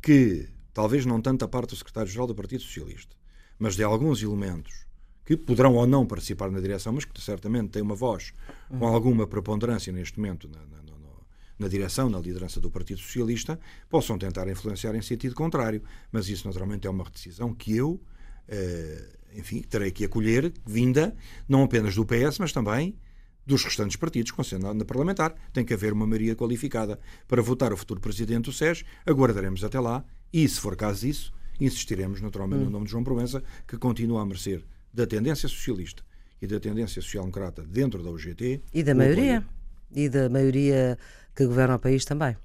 [0.03, 3.15] que, talvez não tanto a parte do secretário-geral do Partido Socialista,
[3.57, 4.85] mas de alguns elementos
[5.25, 8.33] que poderão ou não participar na direção, mas que certamente têm uma voz
[8.67, 10.97] com alguma preponderância neste momento na, na, na,
[11.57, 13.57] na direção, na liderança do Partido Socialista,
[13.89, 15.81] possam tentar influenciar em sentido contrário.
[16.11, 18.01] Mas isso, naturalmente, é uma decisão que eu,
[18.49, 21.15] eh, enfim, terei que acolher, vinda
[21.47, 22.97] não apenas do PS, mas também
[23.45, 25.35] dos restantes partidos com Senado parlamentar.
[25.51, 28.83] Tem que haver uma maioria qualificada para votar o futuro presidente do SES.
[29.05, 32.65] Aguardaremos até lá e, se for caso disso, insistiremos naturalmente hum.
[32.65, 36.03] no nome de João Provença, que continua a merecer da tendência socialista
[36.41, 38.61] e da tendência social-democrata dentro da UGT.
[38.73, 39.43] E da maioria.
[39.95, 40.97] E da maioria
[41.35, 42.35] que governa o país também.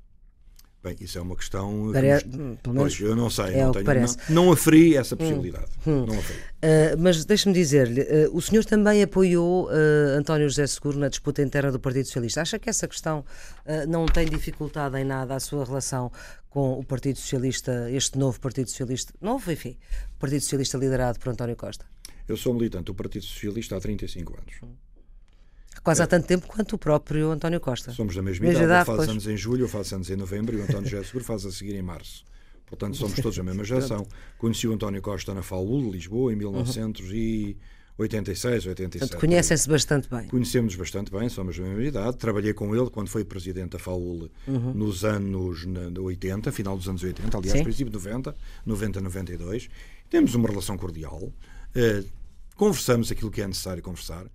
[0.89, 1.93] Bem, isso é uma questão.
[1.93, 2.25] Pare...
[2.63, 5.67] Pelo menos pois, eu não sei, é não, tenho, não, não aferi essa hum, possibilidade.
[5.87, 6.07] Hum.
[6.07, 6.39] Não aferi.
[6.39, 11.43] Uh, mas deixe-me dizer-lhe, uh, o senhor também apoiou uh, António José Seguro na disputa
[11.43, 12.41] interna do Partido Socialista.
[12.41, 13.25] Acha que essa questão
[13.87, 16.11] não tem dificultado em nada a sua relação
[16.49, 19.77] com o Partido Socialista, este novo Partido Socialista, novo, enfim,
[20.19, 21.85] Partido Socialista liderado por António Costa?
[22.27, 24.55] Eu sou militante do Partido Socialista há 35 anos.
[24.63, 24.88] Hum.
[25.83, 27.93] Quase há tanto tempo quanto o próprio António Costa.
[27.93, 30.57] Somos da mesma, mesma idade, idade faz anos em julho, eu faço anos em novembro
[30.57, 32.25] e o António José Seguro faz a seguir em março.
[32.67, 34.07] Portanto, somos todos a mesma geração.
[34.37, 39.17] Conheci o António Costa na FAUL de Lisboa em 1986, 87.
[39.17, 40.29] Conhecem-se bastante bem.
[40.29, 42.17] Conhecemos bastante bem, somos da mesma idade.
[42.19, 44.75] Trabalhei com ele quando foi presidente da FAUL uhum.
[44.75, 45.67] nos anos
[45.99, 47.65] 80, final dos anos 80, aliás, Sim.
[47.65, 49.69] princípio de 90, 90, 92.
[50.11, 51.23] Temos uma relação cordial.
[51.23, 52.05] Uh,
[52.55, 54.27] conversamos aquilo que é necessário conversar.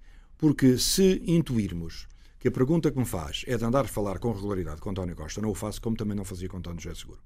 [0.44, 2.06] Porque se intuirmos
[2.38, 5.16] que a pergunta que me faz é de andar a falar com regularidade com António
[5.16, 7.22] Costa, não o faço como também não fazia com António José Seguro.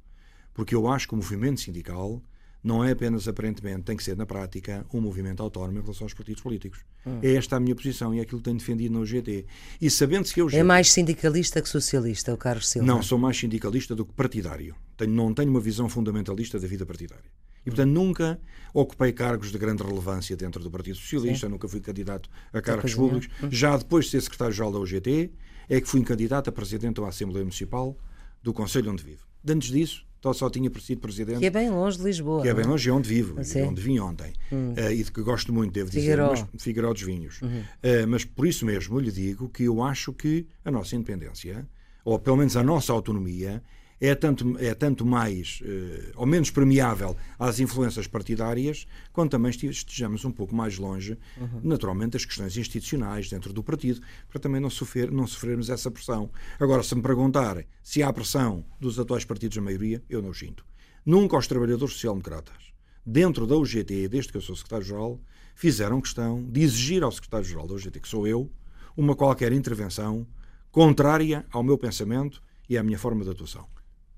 [0.53, 2.21] Porque eu acho que o movimento sindical
[2.63, 6.13] não é apenas aparentemente, tem que ser na prática um movimento autónomo em relação aos
[6.13, 6.85] partidos políticos.
[7.07, 7.17] Hum.
[7.23, 9.47] É esta a minha posição e é aquilo que tenho defendido no GT.
[9.81, 10.49] E sabendo-se que eu.
[10.51, 12.85] É mais sindicalista que socialista, o Carlos Silva?
[12.85, 14.75] Não, sou mais sindicalista do que partidário.
[14.95, 17.31] Tenho, não tenho uma visão fundamentalista da vida partidária.
[17.67, 18.39] E, portanto, nunca
[18.73, 21.51] ocupei cargos de grande relevância dentro do Partido Socialista, Sim.
[21.51, 23.27] nunca fui candidato a cargos públicos.
[23.43, 23.49] Hum.
[23.51, 25.31] Já depois de ser secretário-geral da UGT,
[25.67, 27.97] é que fui candidato a presidente da Assembleia Municipal
[28.41, 29.27] do Conselho onde vivo.
[29.45, 31.39] Antes disso, só tinha sido presidente.
[31.39, 32.41] Que é bem longe de Lisboa.
[32.41, 32.67] Que é bem é?
[32.67, 34.31] longe de onde vivo, de onde vim ontem.
[34.51, 34.73] Hum.
[34.73, 36.33] Uh, e de que gosto muito, devo Figueiró.
[36.33, 37.41] dizer, mas Figueiró dos Vinhos.
[37.41, 37.59] Uhum.
[37.59, 41.67] Uh, mas por isso mesmo lhe digo que eu acho que a nossa independência,
[42.05, 43.61] ou pelo menos a nossa autonomia,
[43.99, 50.23] é tanto, é tanto mais eh, ou menos permeável às influências partidárias, quanto também estejamos
[50.23, 51.61] um pouco mais longe, uhum.
[51.63, 56.29] naturalmente, das questões institucionais dentro do partido, para também não, sofrer, não sofrermos essa pressão.
[56.59, 60.63] Agora, se me perguntarem se há pressão dos atuais partidos da maioria, eu não sinto.
[61.05, 62.73] Nunca os trabalhadores social-democratas,
[63.05, 65.19] dentro da UGT, desde que eu sou secretário-geral,
[65.55, 68.51] fizeram questão de exigir ao secretário-geral da UGT, que sou eu,
[68.95, 70.27] uma qualquer intervenção
[70.71, 73.76] contrária ao meu pensamento e à minha forma de atuação.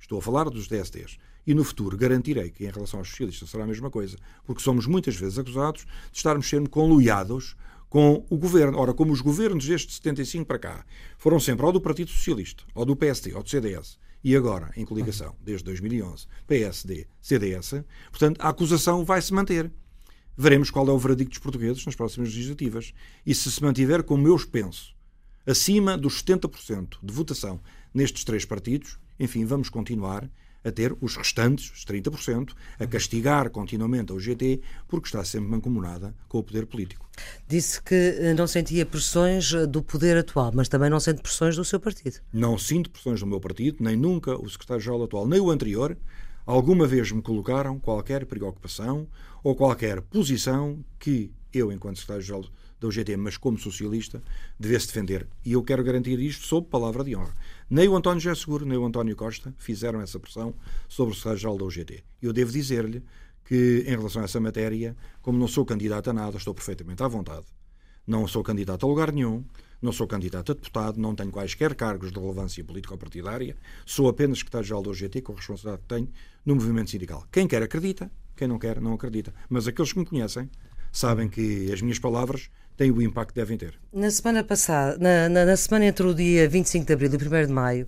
[0.09, 1.19] Estou a falar dos DSTs.
[1.45, 4.17] E no futuro garantirei que, em relação aos socialistas, será a mesma coisa.
[4.43, 7.55] Porque somos muitas vezes acusados de estarmos sempre conluiados
[7.87, 8.79] com o governo.
[8.79, 12.85] Ora, como os governos desde 75 para cá foram sempre ou do Partido Socialista, ou
[12.85, 18.49] do PSD, ou do CDS, e agora em coligação, desde 2011, PSD, CDS, portanto, a
[18.49, 19.71] acusação vai se manter.
[20.35, 22.95] veremos qual é o veredicto dos portugueses nas próximas legislativas.
[23.23, 24.95] E se se mantiver, como eu penso,
[25.45, 27.61] acima dos 70% de votação
[27.93, 30.29] nestes três partidos, enfim, vamos continuar
[30.63, 36.13] a ter os restantes, os 30%, a castigar continuamente a UGT porque está sempre mancomunada
[36.27, 37.09] com o poder político.
[37.47, 41.55] Disse que eh, não sentia pressões eh, do poder atual, mas também não sente pressões
[41.55, 42.19] do seu partido.
[42.31, 45.97] Não sinto pressões do meu partido, nem nunca o secretário-geral atual, nem o anterior,
[46.45, 49.07] alguma vez me colocaram qualquer preocupação
[49.43, 52.45] ou qualquer posição que eu, enquanto secretário-geral
[52.79, 54.23] da UGT, mas como socialista,
[54.57, 55.27] devesse defender.
[55.43, 57.33] E eu quero garantir isto sob palavra de honra.
[57.69, 60.55] Nem o António José Seguro, nem o António Costa fizeram essa pressão
[60.87, 62.03] sobre o secretário-geral da UGT.
[62.19, 63.03] Eu devo dizer-lhe
[63.45, 67.07] que, em relação a essa matéria, como não sou candidato a nada, estou perfeitamente à
[67.07, 67.45] vontade.
[68.07, 69.45] Não sou candidato a lugar nenhum,
[69.79, 73.55] não sou candidato a deputado, não tenho quaisquer cargos de relevância político-partidária,
[73.85, 76.09] sou apenas secretário-geral da UGT com a responsabilidade que tenho
[76.43, 77.23] no movimento sindical.
[77.31, 79.31] Quem quer acredita, quem não quer não acredita.
[79.47, 80.49] Mas aqueles que me conhecem
[80.91, 83.73] sabem que as minhas palavras têm o impacto que devem ter.
[83.91, 87.47] Na semana passada, na, na, na semana entre o dia 25 de abril e 1
[87.47, 87.85] de maio,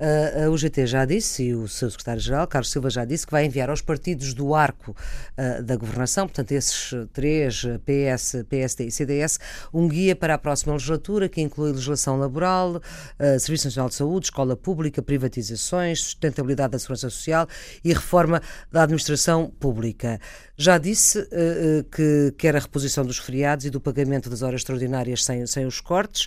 [0.00, 3.68] a UGT já disse, e o seu secretário-geral, Carlos Silva, já disse, que vai enviar
[3.68, 4.92] aos partidos do arco
[5.36, 9.38] uh, da governação, portanto, esses três, PS, PSD e CDS,
[9.72, 12.80] um guia para a próxima legislatura que inclui legislação laboral,
[13.38, 17.46] Serviço Nacional de Saúde, escola pública, privatizações, sustentabilidade da segurança social
[17.84, 18.40] e reforma
[18.72, 20.18] da administração pública.
[20.56, 25.24] Já disse uh, que quer a reposição dos feriados e do pagamento das horas extraordinárias
[25.24, 26.26] sem, sem os cortes.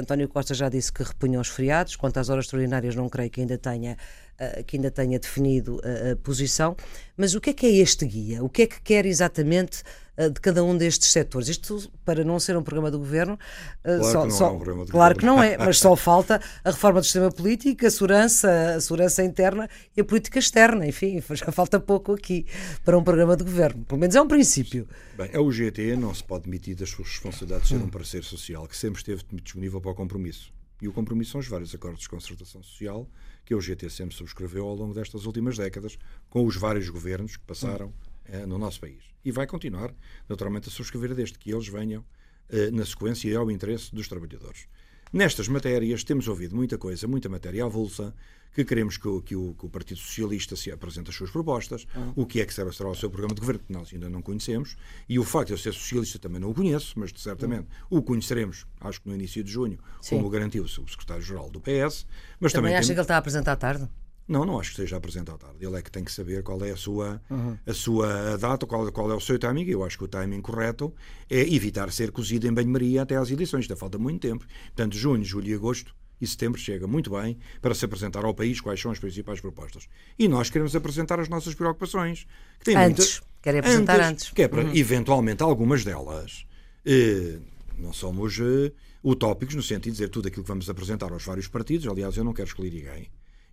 [0.00, 1.96] António Costa já disse que repunha os feriados.
[1.96, 3.96] Quanto às horas extraordinárias, não creio que ainda tenha,
[4.40, 6.76] uh, que ainda tenha definido a, a posição.
[7.16, 8.42] Mas o que é que é este guia?
[8.44, 9.82] O que é que quer exatamente
[10.28, 11.48] de cada um destes setores.
[11.48, 13.38] Isto para não ser um programa do governo.
[13.82, 15.36] Claro só, que não só, é um programa do Claro governo.
[15.36, 19.24] que não é, mas só falta a reforma do sistema político, a segurança, a segurança
[19.24, 20.86] interna e a política externa.
[20.86, 22.46] Enfim, já falta pouco aqui
[22.84, 23.84] para um programa de governo.
[23.84, 24.86] Pelo menos é um princípio.
[25.16, 28.66] Bem, a UGT não se pode demitir das suas responsabilidades de ser um parceiro social
[28.66, 30.52] que sempre esteve disponível para o compromisso.
[30.80, 33.08] E o compromisso são os vários acordos de concertação social
[33.44, 37.92] que UGT sempre subscreveu ao longo destas últimas décadas com os vários governos que passaram.
[38.32, 39.02] Eh, no nosso país.
[39.24, 39.92] E vai continuar,
[40.28, 42.04] naturalmente, a subscrever desde que eles venham
[42.48, 44.68] eh, na sequência e ao interesse dos trabalhadores.
[45.12, 48.14] Nestas matérias temos ouvido muita coisa, muita matéria avulsa,
[48.52, 51.86] que queremos que o, que o, que o Partido Socialista se apresente as suas propostas,
[51.94, 52.12] ah.
[52.14, 54.22] o que é que será, será o seu programa de governo, que nós ainda não
[54.22, 54.76] conhecemos,
[55.08, 57.86] e o facto de eu ser socialista também não o conheço, mas certamente ah.
[57.90, 60.16] o conheceremos, acho que no início de junho, Sim.
[60.16, 62.06] como garantiu o secretário-geral do PS.
[62.38, 62.94] Mas também, também acha tem...
[62.94, 63.88] que ele está a apresentar tarde?
[64.30, 65.56] Não, não acho que seja apresentado tarde.
[65.60, 67.58] Ele é que tem que saber qual é a sua, uhum.
[67.66, 69.64] a sua data, qual, qual é o seu timing.
[69.68, 70.94] Eu acho que o timing correto
[71.28, 73.64] é evitar ser cozido em banho-maria até às eleições.
[73.64, 74.46] Ainda falta muito tempo.
[74.66, 78.60] Portanto, junho, julho e agosto e setembro chega muito bem para se apresentar ao país
[78.60, 79.88] quais são as principais propostas.
[80.18, 82.26] E nós queremos apresentar as nossas preocupações.
[82.58, 83.20] Que tem antes.
[83.20, 83.30] Muita...
[83.42, 84.10] Querem apresentar antes.
[84.10, 84.30] antes.
[84.30, 84.74] Que é para, uhum.
[84.74, 86.44] eventualmente, algumas delas.
[86.84, 87.38] Eh,
[87.78, 88.70] não somos eh,
[89.02, 91.88] utópicos no sentido de dizer tudo aquilo que vamos apresentar aos vários partidos.
[91.88, 93.10] Aliás, eu não quero escolher ninguém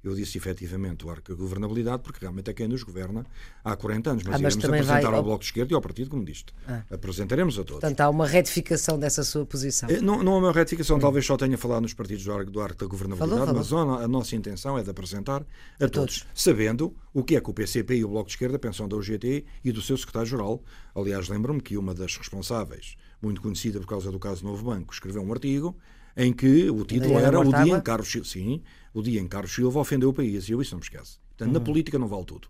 [0.07, 3.25] eu disse efetivamente o arco da governabilidade, porque realmente é quem nos governa
[3.63, 4.23] há 40 anos.
[4.23, 5.13] Mas, ah, mas iremos apresentar vai...
[5.15, 6.53] ao Bloco de Esquerda e ao Partido Comunista.
[6.67, 6.83] Ah.
[6.91, 7.81] Apresentaremos a todos.
[7.81, 9.89] Portanto, há uma retificação dessa sua posição.
[9.89, 10.99] É, não, não há uma retificação, hum.
[10.99, 13.85] talvez só tenha falado nos partidos do arco, do arco da governabilidade, falou, falou.
[13.87, 15.41] mas a, a, nossa intenção é de apresentar
[15.79, 18.33] a, a todos, todos, sabendo o que é que o PCP e o Bloco de
[18.33, 20.61] Esquerda pensam da UGT e do seu secretário-geral.
[20.95, 25.21] Aliás, lembro-me que uma das responsáveis, muito conhecida por causa do caso Novo Banco, escreveu
[25.21, 25.75] um artigo
[26.17, 28.27] em que o título era O Dia em Carlos Silva.
[28.27, 30.49] Sim, o dia em Carlos Silva ofendeu o país.
[30.49, 31.21] E eu isso não me esqueço.
[31.29, 31.53] Portanto, uhum.
[31.53, 32.47] na política não vale tudo.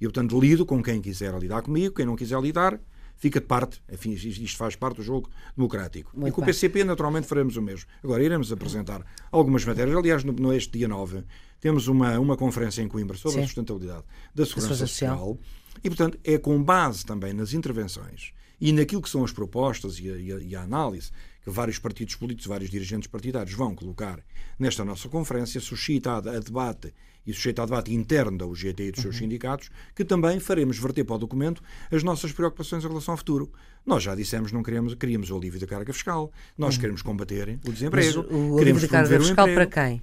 [0.00, 2.80] E eu, portanto, lido com quem quiser lidar comigo, quem não quiser lidar,
[3.18, 3.82] fica de parte.
[3.92, 6.10] Enfim, isto faz parte do jogo democrático.
[6.14, 7.86] Muito e com o PCP, naturalmente, faremos o mesmo.
[8.02, 9.94] Agora, iremos apresentar algumas matérias.
[9.94, 11.22] Aliás, no, no este dia 9,
[11.60, 13.42] temos uma, uma conferência em Coimbra sobre Sim.
[13.42, 14.04] a sustentabilidade
[14.34, 15.38] da segurança social.
[15.84, 20.10] E, portanto, é com base também nas intervenções e naquilo que são as propostas e
[20.10, 21.10] a, e a, e a análise
[21.42, 24.20] que vários partidos políticos, vários dirigentes partidários vão colocar
[24.58, 26.92] nesta nossa conferência, suscitada a debate
[27.26, 29.20] e sujeita a debate interno da UGT e dos seus uhum.
[29.20, 33.52] sindicatos, que também faremos verter para o documento as nossas preocupações em relação ao futuro.
[33.84, 36.80] Nós já dissemos não queremos, queríamos o alívio da carga fiscal, nós uhum.
[36.80, 38.26] queremos combater o desemprego.
[38.28, 40.02] Mas o alívio da carga fiscal para quem?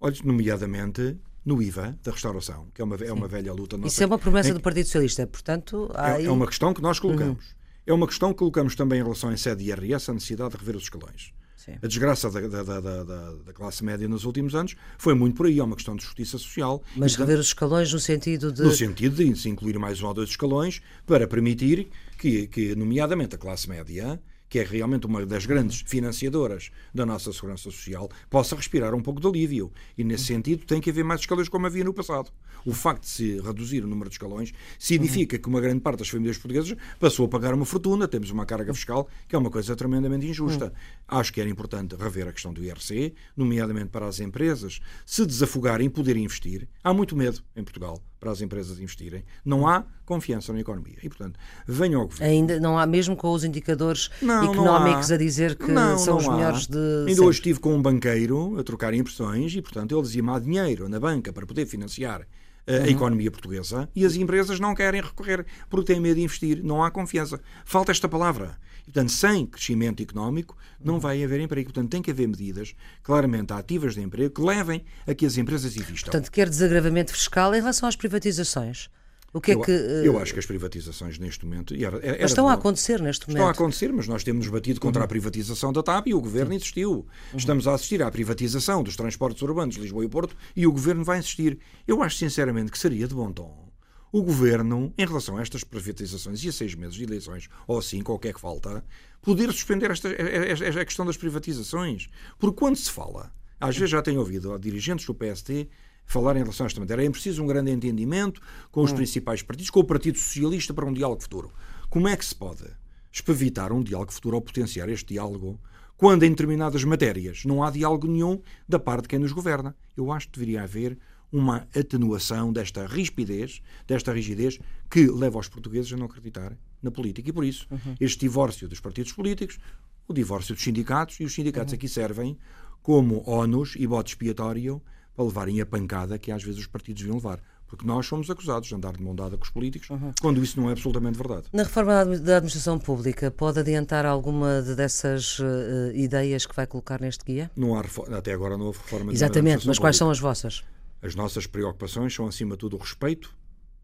[0.00, 3.88] Olha, nomeadamente no IVA da restauração, que é uma, é uma velha luta nossa.
[3.88, 5.90] Isso é uma promessa em, do Partido Socialista, portanto...
[5.96, 7.44] É, é, uma questão que nós colocamos.
[7.44, 7.61] Uhum.
[7.86, 10.76] É uma questão que colocamos também em relação à sede IRS, a necessidade de rever
[10.76, 11.32] os escalões.
[11.56, 11.74] Sim.
[11.80, 15.60] A desgraça da, da, da, da, classe média nos últimos anos foi muito por aí,
[15.60, 16.82] é uma questão de justiça social.
[16.96, 18.62] Mas rever os escalões no sentido de.
[18.62, 23.36] No sentido de se incluir mais um ou dois escalões para permitir que, que nomeadamente,
[23.36, 24.20] a classe média,
[24.52, 29.18] que é realmente uma das grandes financiadoras da nossa segurança social, possa respirar um pouco
[29.18, 29.72] de alívio.
[29.96, 32.30] E, nesse sentido, tem que haver mais escalões como havia no passado.
[32.62, 36.10] O facto de se reduzir o número de escalões significa que uma grande parte das
[36.10, 39.74] famílias portuguesas passou a pagar uma fortuna, temos uma carga fiscal que é uma coisa
[39.74, 40.70] tremendamente injusta.
[41.08, 45.86] Acho que era importante rever a questão do IRC, nomeadamente para as empresas se desafogarem
[45.86, 46.68] e poder investir.
[46.84, 49.24] Há muito medo em Portugal para as empresas investirem.
[49.44, 50.96] Não há confiança na economia.
[51.02, 52.32] E, portanto, venha ao governo.
[52.32, 56.16] Ainda não há, mesmo com os indicadores não, económicos não a dizer que não, são
[56.18, 56.78] os melhores de.
[56.78, 57.24] Ainda sempre.
[57.24, 61.00] hoje estive com um banqueiro a trocar impressões e, portanto, ele dizia-me há dinheiro na
[61.00, 62.26] banca para poder financiar
[62.66, 62.86] a uhum.
[62.86, 66.62] economia portuguesa e as empresas não querem recorrer porque têm medo de investir.
[66.62, 67.40] Não há confiança.
[67.64, 68.56] Falta esta palavra.
[68.84, 71.72] Portanto, sem crescimento económico não vai haver emprego.
[71.72, 75.76] Portanto, tem que haver medidas claramente ativas de emprego que levem a que as empresas
[75.76, 76.10] investam.
[76.10, 78.90] Portanto, quer desagravamento fiscal em relação às privatizações.
[79.34, 81.74] O que é eu, que, eu acho que as privatizações neste momento.
[81.74, 83.38] Era, era mas estão a acontecer neste momento.
[83.38, 85.04] Estão a acontecer, mas nós temos batido contra uhum.
[85.06, 86.92] a privatização da TAP e o governo insistiu.
[86.92, 87.38] Uhum.
[87.38, 91.02] Estamos a assistir à privatização dos transportes urbanos de Lisboa e Porto e o governo
[91.02, 91.58] vai insistir.
[91.88, 93.72] Eu acho sinceramente que seria de bom tom
[94.12, 98.02] o governo, em relação a estas privatizações e a seis meses de eleições, ou assim,
[98.02, 98.84] qualquer que falta,
[99.22, 102.10] poder suspender esta, a questão das privatizações.
[102.38, 105.66] Porque quando se fala, às vezes já tenho ouvido dirigentes do PST
[106.04, 108.96] falar em relação a esta matéria, é preciso um grande entendimento com os hum.
[108.96, 111.50] principais partidos, com o Partido Socialista para um diálogo futuro.
[111.88, 112.64] Como é que se pode
[113.12, 115.60] espevitar um diálogo futuro ou potenciar este diálogo
[115.96, 119.76] quando em determinadas matérias não há diálogo nenhum da parte de quem nos governa?
[119.96, 120.98] Eu acho que deveria haver
[121.30, 124.58] uma atenuação desta rispidez, desta rigidez,
[124.90, 127.30] que leva os portugueses a não acreditar na política.
[127.30, 127.94] E por isso, uhum.
[127.98, 129.58] este divórcio dos partidos políticos,
[130.06, 131.76] o divórcio dos sindicatos, e os sindicatos uhum.
[131.76, 132.36] aqui servem
[132.82, 134.82] como ónus e bote expiatório
[135.14, 137.40] para levarem a pancada que às vezes os partidos deviam levar.
[137.66, 140.12] Porque nós somos acusados de andar de mão dada com os políticos, uhum.
[140.20, 141.46] quando isso não é absolutamente verdade.
[141.54, 147.24] Na reforma da administração pública, pode adiantar alguma dessas uh, ideias que vai colocar neste
[147.24, 147.50] guia?
[147.56, 147.82] Não há,
[148.14, 149.98] até agora não houve reforma Exatamente, mas quais pública.
[149.98, 150.62] são as vossas?
[151.00, 153.34] As nossas preocupações são, acima de tudo, o respeito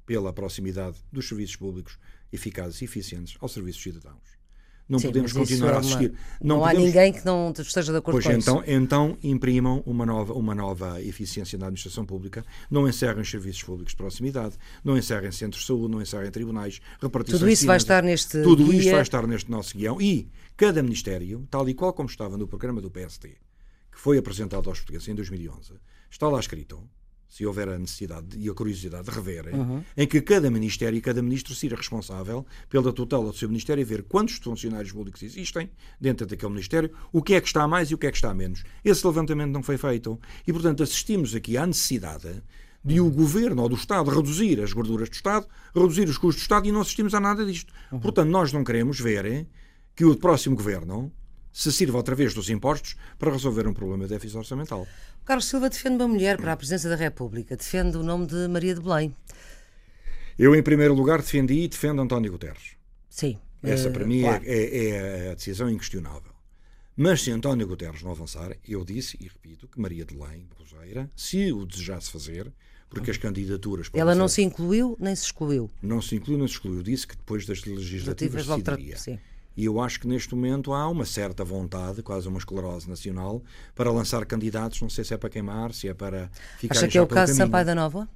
[0.05, 1.99] pela proximidade dos serviços públicos
[2.31, 4.38] eficazes e eficientes aos serviços cidadãos.
[4.89, 5.77] Não Sim, podemos continuar é uma...
[5.77, 6.13] a assistir.
[6.41, 6.83] Não, não podemos...
[6.83, 8.71] há ninguém que não esteja de acordo pois com então, isso.
[8.71, 13.93] Então imprimam uma nova, uma nova eficiência na administração pública, não encerrem os serviços públicos
[13.93, 18.03] de proximidade, não encerrem centros de saúde, não encerrem tribunais, repartições Tudo isso vai estar
[18.03, 18.81] neste Tudo guia...
[18.81, 22.49] isso vai estar neste nosso guião e cada ministério, tal e qual como estava no
[22.49, 25.75] programa do PST, que foi apresentado aos portugueses em 2011,
[26.11, 26.83] está lá escrito
[27.29, 29.85] se houver a necessidade e a curiosidade de rever, uhum.
[29.97, 33.85] em que cada Ministério e cada Ministro seja responsável pela tutela do seu Ministério e
[33.85, 37.95] ver quantos funcionários públicos existem dentro daquele Ministério, o que é que está mais e
[37.95, 38.65] o que é que está menos.
[38.83, 40.19] Esse levantamento não foi feito.
[40.47, 42.43] E, portanto, assistimos aqui à necessidade
[42.83, 46.45] de o Governo ou do Estado reduzir as gorduras do Estado, reduzir os custos do
[46.45, 47.73] Estado e não assistimos a nada disto.
[47.93, 48.01] Uhum.
[48.01, 49.47] Portanto, nós não queremos ver
[49.95, 51.13] que o próximo Governo
[51.59, 54.87] se sirva outra vez dos impostos para resolver um problema de déficit orçamental.
[55.25, 58.77] Carlos Silva defende uma mulher para a presidência da República, defende o nome de Maria
[58.77, 59.13] de Belém.
[60.39, 62.77] Eu, em primeiro lugar, defendi e defendo António Guterres.
[63.11, 63.37] Sim.
[63.61, 64.45] Essa, para uh, mim, claro.
[64.47, 66.31] é, é, a decisão inquestionável.
[66.97, 71.11] Mas se António Guterres não avançar, eu disse e repito que Maria de Belém, Roseira,
[71.17, 72.53] se o desejasse fazer,
[72.89, 73.91] porque as candidaturas.
[73.93, 75.69] Ela não ser, se incluiu nem se excluiu.
[75.83, 76.85] Não se incluiu nem se excluiu.
[76.85, 78.97] Disse que depois das legislativas decidiria.
[78.97, 79.19] Sim.
[79.59, 83.43] E eu acho que neste momento há uma certa vontade, quase uma esclerose nacional,
[83.75, 84.81] para lançar candidatos.
[84.81, 87.33] Não sei se é para queimar, se é para ficar Acha que é o caso
[87.33, 88.09] de Sampaio da Nova?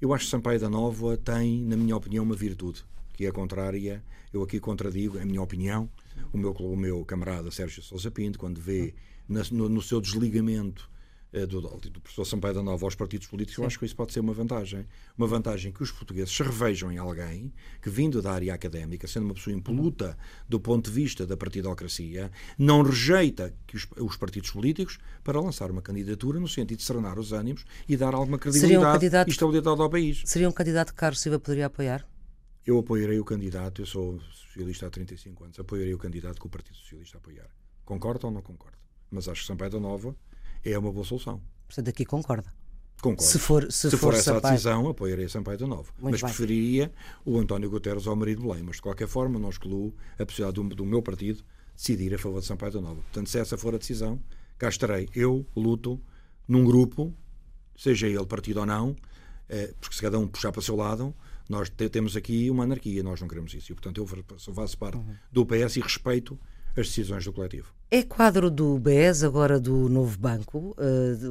[0.00, 4.02] Eu acho que Sampaio da Nova tem, na minha opinião, uma virtude, que é contrária.
[4.32, 5.86] Eu aqui contradigo, é a minha opinião.
[6.32, 8.94] O meu, o meu camarada Sérgio Sousa Pinto, quando vê
[9.28, 10.88] no, no seu desligamento
[11.34, 13.62] eh, do, do professor Sampaio da Nova aos partidos políticos, Sim.
[13.62, 14.86] eu acho que isso pode ser uma vantagem.
[15.18, 19.24] Uma vantagem que os portugueses se revejam em alguém que, vindo da área académica, sendo
[19.24, 20.16] uma pessoa impoluta
[20.48, 25.72] do ponto de vista da partidocracia, não rejeita que os, os partidos políticos para lançar
[25.72, 29.30] uma candidatura no sentido de serenar os ânimos e dar alguma credibilidade um candidato, e
[29.32, 30.22] estabilidade ao país.
[30.24, 32.06] Seria um candidato que Carlos Silva poderia apoiar?
[32.64, 36.50] Eu apoiarei o candidato, eu sou socialista há 35 anos, apoiarei o candidato que o
[36.50, 37.48] Partido Socialista apoiar.
[37.84, 38.78] Concordo ou não concordo?
[39.10, 40.16] Mas acho que Sampaio da Nova
[40.64, 41.40] é uma boa solução.
[41.66, 42.52] Portanto, aqui concorda.
[43.00, 43.22] Concordo.
[43.22, 44.54] Se for, se, se for, for essa Sampaio...
[44.54, 45.92] decisão, apoiarei Sampaio de Novo.
[45.98, 46.30] Muito mas bem.
[46.30, 46.92] preferiria
[47.24, 48.62] o António Guterres ao marido Belém.
[48.62, 51.44] Mas, de qualquer forma, não excluo a possibilidade do, do meu partido
[51.76, 53.02] decidir a favor de Sampaio de Novo.
[53.02, 54.20] Portanto, se essa for a decisão,
[54.56, 55.08] cá estarei.
[55.14, 56.00] Eu luto
[56.46, 57.12] num grupo,
[57.76, 58.96] seja ele partido ou não,
[59.48, 61.14] eh, porque se cada um puxar para o seu lado,
[61.48, 63.72] nós temos aqui uma anarquia, nós não queremos isso.
[63.72, 65.14] E, portanto, eu faço parte uhum.
[65.30, 66.38] do PS e respeito
[66.80, 67.72] as decisões do coletivo.
[67.90, 70.74] É quadro do BES, agora do novo banco,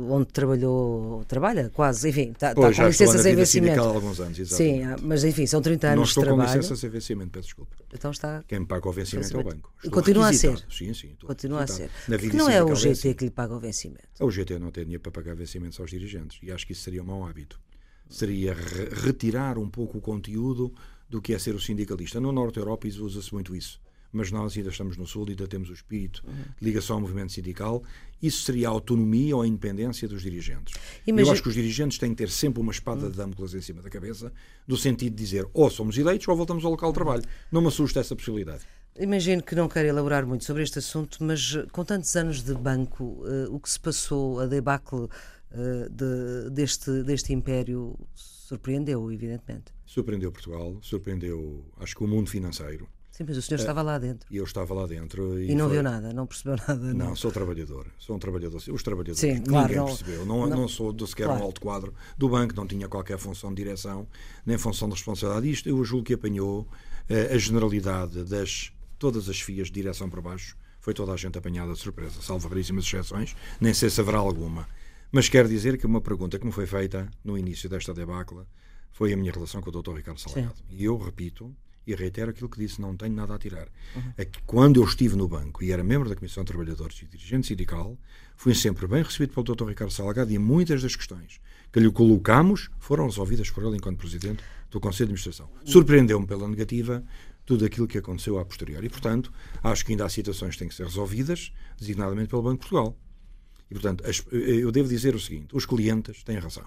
[0.10, 3.82] onde trabalhou, trabalha quase, enfim, está, está com licença sem vencimento.
[3.82, 4.98] há alguns anos, exatamente.
[5.00, 6.38] Sim, mas enfim, são 30 anos de trabalho.
[6.38, 7.76] Não estou com licença sem vencimento, peço desculpa.
[7.94, 8.44] Então está...
[8.48, 9.74] Quem paga o vencimento é o banco.
[9.78, 10.66] Estou continua a ser.
[10.70, 11.16] Sim, sim.
[11.26, 11.90] Continua a ser.
[12.08, 14.08] Porque não é o GT que lhe paga o vencimento.
[14.22, 17.04] O GT não tem dinheiro para pagar vencimentos aos dirigentes e acho que isso seria
[17.04, 17.60] um mau hábito.
[18.10, 20.74] Seria re retirar um pouco o conteúdo
[21.10, 22.22] do que é ser o sindicalista.
[22.22, 23.82] No Norte da Europa usa-se muito isso
[24.14, 26.24] mas nós ainda estamos no Sul, ainda temos o espírito
[26.60, 27.84] de ligação ao movimento sindical.
[28.22, 30.76] Isso seria a autonomia ou a independência dos dirigentes.
[31.06, 31.28] Imagina...
[31.28, 33.82] Eu acho que os dirigentes têm que ter sempre uma espada de Damocles em cima
[33.82, 34.32] da cabeça,
[34.66, 37.24] no sentido de dizer ou somos eleitos ou voltamos ao local de trabalho.
[37.52, 38.64] Não me assusta essa possibilidade.
[39.00, 42.54] Imagino que não quero elaborar muito sobre este assunto, mas eh, com tantos anos de
[42.54, 49.74] banco, uh, o que se passou, a debacle uh, de, deste, deste império, surpreendeu, evidentemente.
[49.84, 52.88] Surpreendeu Portugal, surpreendeu, acho que o mundo financeiro.
[53.14, 54.28] Sim, mas o senhor estava lá dentro.
[54.32, 55.40] E eu estava lá dentro.
[55.40, 55.76] E, e não foi...
[55.76, 56.94] viu nada, não percebeu nada.
[56.96, 57.86] Não, não, sou trabalhador.
[58.00, 58.58] Sou um trabalhador.
[58.58, 59.20] Os trabalhadores.
[59.20, 60.26] Sim, ninguém claro, não, percebeu.
[60.26, 61.40] Não, não, não sou do, sequer claro.
[61.40, 64.08] um alto quadro do banco, não tinha qualquer função de direção,
[64.44, 65.48] nem função de responsabilidade.
[65.48, 66.68] Isto eu julgo que apanhou
[67.08, 70.58] eh, a generalidade das todas as fias de direção para baixo.
[70.80, 73.36] Foi toda a gente apanhada de surpresa, salvo raríssimas exceções.
[73.62, 74.68] Nem sei se haverá alguma.
[75.12, 78.40] Mas quero dizer que uma pergunta que me foi feita no início desta debacle
[78.92, 79.98] foi a minha relação com o Dr.
[79.98, 80.56] Ricardo Salgado.
[80.68, 81.56] E eu repito,
[81.86, 83.68] e reitero aquilo que disse, não tenho nada a tirar.
[83.96, 84.14] Uhum.
[84.18, 87.06] É que quando eu estive no banco e era membro da Comissão de Trabalhadores e
[87.06, 87.98] dirigente sindical,
[88.36, 89.68] fui sempre bem recebido pelo Dr.
[89.68, 91.40] Ricardo Salgado e muitas das questões
[91.72, 95.50] que lhe colocamos foram resolvidas por ele enquanto Presidente do Conselho de Administração.
[95.66, 97.04] Surpreendeu-me pela negativa
[97.46, 98.88] tudo aquilo que aconteceu a posteriori.
[98.88, 102.64] E, portanto, acho que ainda há situações que têm que ser resolvidas, designadamente pelo Banco
[102.64, 102.98] de Portugal.
[103.70, 106.66] E, portanto, eu devo dizer o seguinte: os clientes têm razão.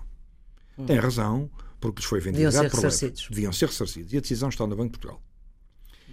[0.86, 1.50] Têm razão
[1.80, 3.26] porque lhes foi vendido Deviam ser ressarcidos.
[3.30, 4.12] Deviam ser ressarcidos.
[4.12, 5.22] E a decisão está no Banco de Portugal.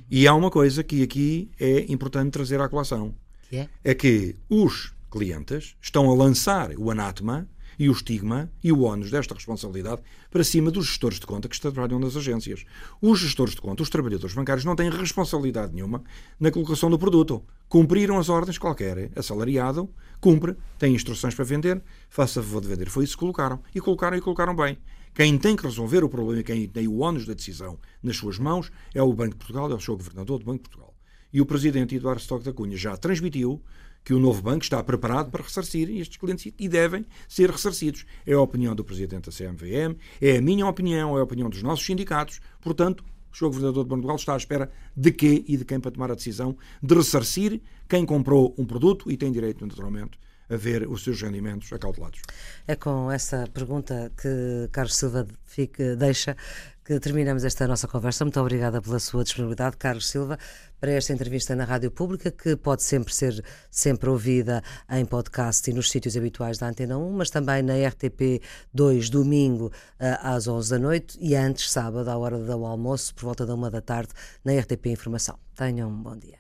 [0.10, 3.16] E há uma coisa que aqui é importante trazer à colação.
[3.50, 3.70] Que é?
[3.84, 7.48] é que os clientes estão a lançar o anátema
[7.78, 11.60] e o estigma e o ónus desta responsabilidade para cima dos gestores de conta que
[11.60, 12.64] trabalham nas agências.
[13.02, 16.04] Os gestores de conta, os trabalhadores bancários, não têm responsabilidade nenhuma
[16.40, 17.44] na colocação do produto.
[17.68, 19.12] Cumpriram as ordens qualquer.
[19.16, 19.90] Assalariado,
[20.20, 22.90] cumpre, tem instruções para vender, faça favor de vender.
[22.90, 23.60] Foi isso que colocaram.
[23.74, 24.78] E colocaram e colocaram bem.
[25.14, 28.40] Quem tem que resolver o problema e quem tem o ónus da decisão nas suas
[28.40, 30.94] mãos é o Banco de Portugal, é o seu governador do Banco de Portugal.
[31.32, 33.62] E o presidente Eduardo Stock da Cunha já transmitiu
[34.04, 38.06] que o novo banco está preparado para ressarcir estes clientes e devem ser ressarcidos.
[38.26, 41.62] É a opinião do presidente da CMVM, é a minha opinião, é a opinião dos
[41.64, 42.42] nossos sindicatos.
[42.60, 43.46] Portanto, o Sr.
[43.46, 46.58] Governador de Portugal está à espera de quê e de quem para tomar a decisão
[46.82, 50.20] de ressarcir quem comprou um produto e tem direito, naturalmente,
[50.54, 52.22] a ver os seus rendimentos acautelados.
[52.68, 56.36] É com essa pergunta que Carlos Silva fica, deixa
[56.84, 58.26] que terminamos esta nossa conversa.
[58.26, 60.38] Muito obrigada pela sua disponibilidade, Carlos Silva,
[60.80, 65.74] para esta entrevista na Rádio Pública, que pode sempre ser sempre ouvida em podcast e
[65.74, 68.42] nos sítios habituais da Antena 1, mas também na RTP
[68.74, 73.24] 2, domingo eh, às 11 da noite e antes, sábado, à hora do almoço, por
[73.26, 74.12] volta da uma da tarde,
[74.44, 75.40] na RTP Informação.
[75.56, 76.38] Tenham um bom dia.